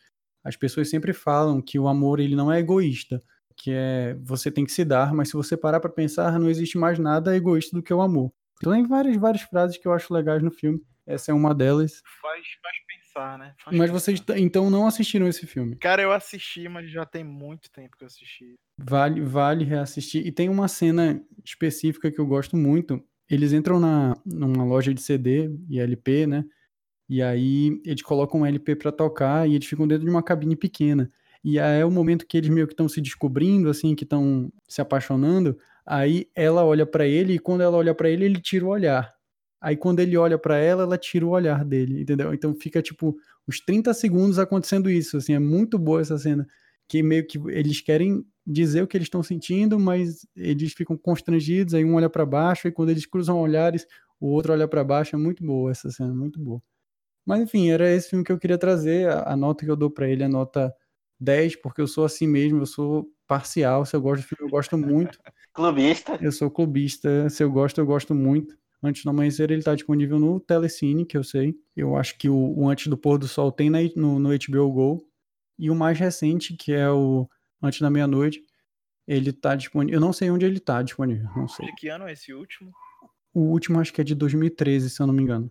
As 0.43 0.57
pessoas 0.57 0.91
sempre 0.91 1.13
falam 1.13 1.63
que 1.63 1.79
o 1.79 1.89
amor 1.89 2.21
ele 2.21 2.35
não 2.37 2.53
é 2.53 2.59
egoísta, 2.59 3.23
que 3.57 3.71
é 3.73 4.17
você 4.23 4.51
tem 4.51 4.65
que 4.65 4.73
se 4.73 4.85
dar, 4.85 5.15
mas 5.15 5.29
se 5.29 5.35
você 5.35 5.57
parar 5.57 5.81
para 5.81 5.91
pensar, 5.91 6.39
não 6.39 6.51
existe 6.51 6.77
mais 6.77 6.99
nada 6.99 7.37
egoísta 7.37 7.77
do 7.77 7.83
que 7.83 7.95
o 7.95 8.01
amor. 8.03 8.33
Então 8.59 8.73
tem 8.73 8.87
várias 8.87 9.17
várias 9.17 9.43
frases 9.43 9.79
que 9.79 9.87
eu 9.87 9.93
acho 9.93 10.13
legais 10.13 10.43
no 10.43 10.51
filme 10.51 10.81
essa 11.07 11.31
é 11.31 11.35
uma 11.35 11.55
delas. 11.55 12.03
Faz, 12.21 12.47
faz 12.63 12.77
pensar, 12.87 13.39
né? 13.39 13.55
Faz 13.63 13.77
mas 13.77 13.91
pensar. 13.91 14.01
vocês 14.01 14.23
então 14.37 14.71
não 14.71 14.87
assistiram 14.87 15.29
esse 15.29 15.47
filme? 15.47 15.77
Cara, 15.77 16.03
eu 16.03 16.13
assisti, 16.13 16.69
mas 16.69 16.91
já 16.91 17.05
tem 17.05 17.23
muito 17.23 17.71
tempo 17.71 17.97
que 17.97 18.05
eu 18.05 18.07
assisti. 18.07 18.55
Vale, 18.79 19.21
vale 19.21 19.65
reassistir. 19.65 20.27
E 20.27 20.33
tem 20.33 20.49
uma 20.49 20.69
cena 20.69 21.23
específica 21.45 22.11
que 22.11 22.21
eu 22.21 22.27
gosto 22.27 22.57
muito. 22.57 23.03
Eles 23.29 23.53
entram 23.53 23.79
na, 23.79 24.17
numa 24.25 24.65
loja 24.65 24.93
de 24.93 25.01
CD 25.01 25.51
e 25.69 25.79
LP, 25.79 26.27
né? 26.27 26.45
E 27.09 27.23
aí 27.23 27.81
eles 27.85 28.03
colocam 28.03 28.41
um 28.41 28.47
LP 28.47 28.77
para 28.77 28.91
tocar 28.91 29.49
e 29.49 29.55
eles 29.55 29.67
ficam 29.67 29.87
dentro 29.87 30.05
de 30.05 30.11
uma 30.11 30.23
cabine 30.23 30.57
pequena. 30.57 31.11
E 31.43 31.61
aí 31.61 31.81
é 31.81 31.85
o 31.85 31.91
momento 31.91 32.27
que 32.27 32.39
eles 32.39 32.49
meio 32.49 32.67
que 32.67 32.73
estão 32.73 32.89
se 32.89 33.01
descobrindo, 33.03 33.69
assim, 33.69 33.95
que 33.95 34.05
estão 34.05 34.51
se 34.67 34.81
apaixonando. 34.81 35.59
Aí 35.87 36.27
ela 36.35 36.65
olha 36.65 36.87
para 36.87 37.07
ele 37.07 37.35
e 37.35 37.39
quando 37.39 37.61
ela 37.61 37.77
olha 37.77 37.95
para 37.95 38.09
ele, 38.09 38.25
ele 38.25 38.41
tira 38.41 38.65
o 38.65 38.69
olhar. 38.69 39.15
Aí 39.65 39.79
quando 39.79 40.01
ele 40.01 40.15
olha 40.15 40.37
para 40.37 40.59
ela, 40.59 40.83
ela 40.83 40.99
tira 40.99 41.25
o 41.25 41.31
olhar 41.31 41.65
dele, 41.65 42.03
entendeu? 42.03 42.35
Então 42.35 42.55
fica 42.55 42.83
tipo 42.83 43.17
uns 43.49 43.61
30 43.61 43.95
segundos 43.95 44.39
acontecendo 44.39 44.91
isso, 44.91 45.17
assim, 45.17 45.33
é 45.33 45.39
muito 45.39 45.79
boa 45.79 46.03
essa 46.03 46.19
cena, 46.19 46.47
que 46.87 47.03
meio 47.03 47.27
que 47.27 47.39
eles 47.49 47.81
querem 47.81 48.23
dizer 48.47 48.83
o 48.83 48.87
que 48.87 48.95
eles 48.95 49.07
estão 49.07 49.23
sentindo, 49.23 49.81
mas 49.81 50.27
eles 50.37 50.75
ficam 50.75 50.99
constrangidos, 50.99 51.73
aí 51.73 51.83
um 51.83 51.95
olha 51.95 52.11
para 52.11 52.27
baixo, 52.27 52.69
e 52.69 52.73
quando 52.73 52.91
eles 52.91 53.07
cruzam 53.07 53.41
olhares, 53.41 53.87
o 54.21 54.27
outro 54.27 54.53
olha 54.53 54.69
para 54.69 54.85
baixo, 54.85 55.17
é 55.17 55.19
muito 55.19 55.43
boa 55.43 55.71
essa 55.71 55.91
cena, 55.91 56.13
muito 56.13 56.39
boa. 56.39 56.63
Mas 57.25 57.41
enfim, 57.41 57.71
era 57.71 57.91
esse 57.91 58.11
filme 58.11 58.23
que 58.23 58.33
eu 58.33 58.39
queria 58.39 58.59
trazer, 58.59 59.09
a, 59.09 59.33
a 59.33 59.37
nota 59.37 59.65
que 59.65 59.71
eu 59.71 59.77
dou 59.77 59.91
para 59.91 60.07
ele 60.07 60.23
é 60.23 60.27
a 60.27 60.29
nota 60.29 60.75
10, 61.19 61.57
porque 61.57 61.81
eu 61.81 61.87
sou 61.87 62.05
assim 62.05 62.27
mesmo, 62.27 62.61
eu 62.61 62.67
sou 62.67 63.09
parcial, 63.27 63.87
se 63.87 63.97
eu 63.97 64.03
gosto 64.03 64.23
do 64.25 64.29
filme, 64.29 64.45
eu 64.45 64.51
gosto 64.51 64.77
muito. 64.77 65.19
clubista. 65.55 66.19
Eu 66.21 66.33
sou 66.33 66.51
clubista, 66.51 67.31
se 67.31 67.43
eu 67.43 67.51
gosto, 67.51 67.81
eu 67.81 67.87
gosto 67.87 68.15
muito. 68.15 68.55
Antes 68.87 69.03
do 69.03 69.11
Amanhecer 69.11 69.51
ele 69.51 69.61
está 69.61 69.75
disponível 69.75 70.19
no 70.19 70.39
Telecine, 70.39 71.05
que 71.05 71.17
eu 71.17 71.25
sei. 71.25 71.55
Eu 71.77 71.97
acho 71.97 72.19
que 72.19 72.29
o, 72.29 72.59
o 72.59 72.69
Antes 72.69 72.87
do 72.87 72.97
Pôr 72.97 73.19
do 73.19 73.27
Sol 73.27 73.51
tem 73.51 73.71
na, 73.71 73.79
no, 73.97 74.19
no 74.19 74.31
HBO 74.31 74.73
Go. 74.73 75.07
E 75.59 75.71
o 75.71 75.75
mais 75.75 75.99
recente, 75.99 76.55
que 76.55 76.73
é 76.73 76.91
o 76.91 77.29
Antes 77.63 77.81
da 77.81 77.91
Meia-Noite, 77.91 78.43
ele 79.07 79.31
está 79.31 79.55
disponível. 79.55 79.95
Eu 79.95 80.01
não 80.01 80.13
sei 80.13 80.31
onde 80.31 80.45
ele 80.45 80.59
está 80.59 80.83
disponível, 80.83 81.29
não 81.37 81.49
sei. 81.49 81.67
De 81.67 81.75
que 81.75 81.89
ano 81.89 82.07
é 82.07 82.13
esse 82.13 82.33
último? 82.33 82.73
O 83.33 83.41
último 83.41 83.81
acho 83.81 83.93
que 83.93 84.01
é 84.01 84.05
de 84.05 84.15
2013, 84.15 84.91
se 84.91 85.01
eu 85.01 85.07
não 85.07 85.15
me 85.15 85.23
engano. 85.23 85.51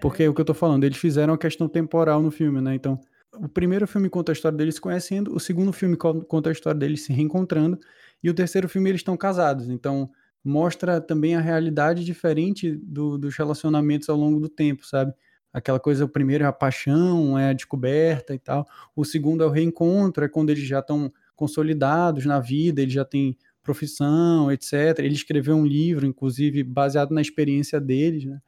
Porque 0.00 0.24
é 0.24 0.28
o 0.28 0.34
que 0.34 0.40
eu 0.40 0.44
tô 0.44 0.54
falando, 0.54 0.84
eles 0.84 0.98
fizeram 0.98 1.32
a 1.32 1.38
questão 1.38 1.68
temporal 1.68 2.20
no 2.20 2.30
filme, 2.30 2.60
né? 2.60 2.74
Então, 2.74 3.00
o 3.34 3.48
primeiro 3.48 3.86
filme 3.86 4.10
conta 4.10 4.32
a 4.32 4.34
história 4.34 4.58
deles 4.58 4.74
se 4.74 4.80
conhecendo, 4.80 5.34
o 5.34 5.38
segundo 5.38 5.72
filme 5.72 5.96
conta 5.96 6.48
a 6.48 6.52
história 6.52 6.78
deles 6.78 7.04
se 7.04 7.12
reencontrando, 7.12 7.78
e 8.22 8.28
o 8.28 8.34
terceiro 8.34 8.68
filme 8.68 8.90
eles 8.90 9.00
estão 9.00 9.16
casados. 9.16 9.68
Então, 9.68 10.10
mostra 10.44 11.00
também 11.00 11.36
a 11.36 11.40
realidade 11.40 12.04
diferente 12.04 12.72
do, 12.76 13.16
dos 13.18 13.36
relacionamentos 13.36 14.08
ao 14.08 14.16
longo 14.16 14.40
do 14.40 14.48
tempo, 14.48 14.86
sabe? 14.86 15.12
Aquela 15.52 15.78
coisa, 15.78 16.04
o 16.04 16.08
primeiro 16.08 16.44
é 16.44 16.46
a 16.46 16.52
paixão, 16.52 17.38
é 17.38 17.50
a 17.50 17.52
descoberta 17.52 18.34
e 18.34 18.38
tal. 18.38 18.66
O 18.96 19.04
segundo 19.04 19.44
é 19.44 19.46
o 19.46 19.50
reencontro, 19.50 20.24
é 20.24 20.28
quando 20.28 20.50
eles 20.50 20.64
já 20.64 20.80
estão 20.80 21.12
consolidados 21.36 22.24
na 22.24 22.40
vida, 22.40 22.80
eles 22.80 22.94
já 22.94 23.04
têm 23.04 23.36
profissão, 23.62 24.50
etc. 24.50 24.98
Ele 24.98 25.14
escreveu 25.14 25.54
um 25.54 25.66
livro, 25.66 26.06
inclusive, 26.06 26.62
baseado 26.62 27.12
na 27.12 27.20
experiência 27.20 27.80
deles, 27.80 28.24
né? 28.24 28.40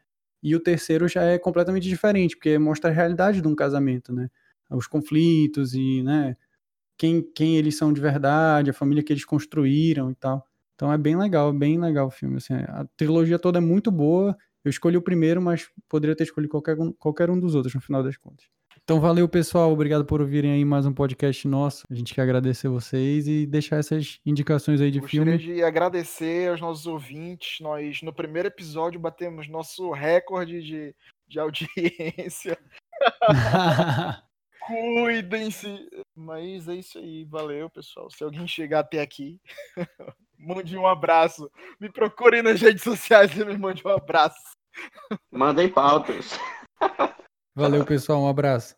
E 0.43 0.55
o 0.55 0.61
terceiro 0.61 1.09
já 1.09 1.23
é 1.23 1.39
completamente 1.39 1.89
diferente, 1.89 2.37
porque 2.37 2.59
mostra 2.59 2.91
a 2.91 2.93
realidade 2.93 3.41
de 3.41 3.49
um 3.49 3.55
casamento, 3.55 4.13
né? 4.13 4.29
Os 4.71 4.87
conflitos 4.87 5.75
e, 5.75 6.03
né, 6.03 6.37
quem, 6.97 7.23
quem 7.35 7.57
eles 7.57 7.77
são 7.77 7.93
de 7.93 8.01
verdade, 8.01 8.71
a 8.71 8.75
família 8.75 9.03
que 9.03 9.13
eles 9.13 9.25
construíram 9.25 10.11
e 10.11 10.15
tal. 10.15 10.47
Então 10.75 10.93
é 10.93 10.99
bem 10.99 11.17
legal, 11.17 11.53
bem 11.53 11.79
legal 11.79 12.09
o 12.09 12.11
filme. 12.11 12.37
Assim, 12.37 12.55
a 12.55 12.87
trilogia 12.97 13.39
toda 13.39 13.59
é 13.59 13.61
muito 13.61 13.91
boa. 13.91 14.37
Eu 14.65 14.71
escolhi 14.71 14.97
o 14.97 15.03
primeiro, 15.03 15.43
mas 15.43 15.69
poderia 15.89 16.17
ter 16.17 16.25
escolhido 16.25 16.51
qualquer, 16.51 16.77
qualquer 16.99 17.31
um 17.31 17.39
dos 17.39 17.55
outros 17.55 17.75
no 17.75 17.81
final 17.81 18.03
das 18.03 18.17
contas. 18.17 18.47
Então 18.83 19.01
valeu, 19.01 19.29
pessoal. 19.29 19.73
Obrigado 19.73 20.05
por 20.05 20.21
ouvirem 20.21 20.53
aí 20.53 20.65
mais 20.65 20.85
um 20.85 20.93
podcast 20.93 21.47
nosso. 21.49 21.85
A 21.91 21.95
gente 21.95 22.13
quer 22.13 22.23
agradecer 22.23 22.69
vocês 22.69 23.27
e 23.27 23.47
deixar 23.47 23.77
essas 23.77 24.21
indicações 24.27 24.81
aí 24.81 24.91
de 24.91 25.01
Gostaria 25.01 25.25
filme. 25.25 25.39
Gostaria 25.39 25.57
de 25.57 25.63
agradecer 25.63 26.51
aos 26.51 26.61
nossos 26.61 26.87
ouvintes. 26.87 27.61
Nós, 27.61 28.03
no 28.03 28.13
primeiro 28.13 28.49
episódio, 28.49 29.01
batemos 29.01 29.49
nosso 29.49 29.91
recorde 29.93 30.63
de, 30.63 30.95
de 31.27 31.39
audiência. 31.39 32.59
Cuidem-se. 34.67 35.89
Mas 36.15 36.69
é 36.69 36.75
isso 36.75 36.99
aí. 36.99 37.25
Valeu, 37.25 37.71
pessoal. 37.71 38.11
Se 38.11 38.25
alguém 38.25 38.47
chegar 38.47 38.81
até 38.81 39.01
aqui, 39.01 39.41
mande 40.45 40.77
um 40.77 40.87
abraço. 40.87 41.51
Me 41.81 41.91
procurem 41.91 42.43
nas 42.43 42.61
redes 42.61 42.83
sociais 42.83 43.37
e 43.37 43.45
me 43.45 43.57
mande 43.57 43.83
um 43.87 43.91
abraço. 43.91 44.57
Mandem 45.31 45.69
pautas. 45.69 46.39
Valeu, 47.55 47.85
pessoal. 47.85 48.23
Um 48.23 48.29
abraço. 48.29 48.75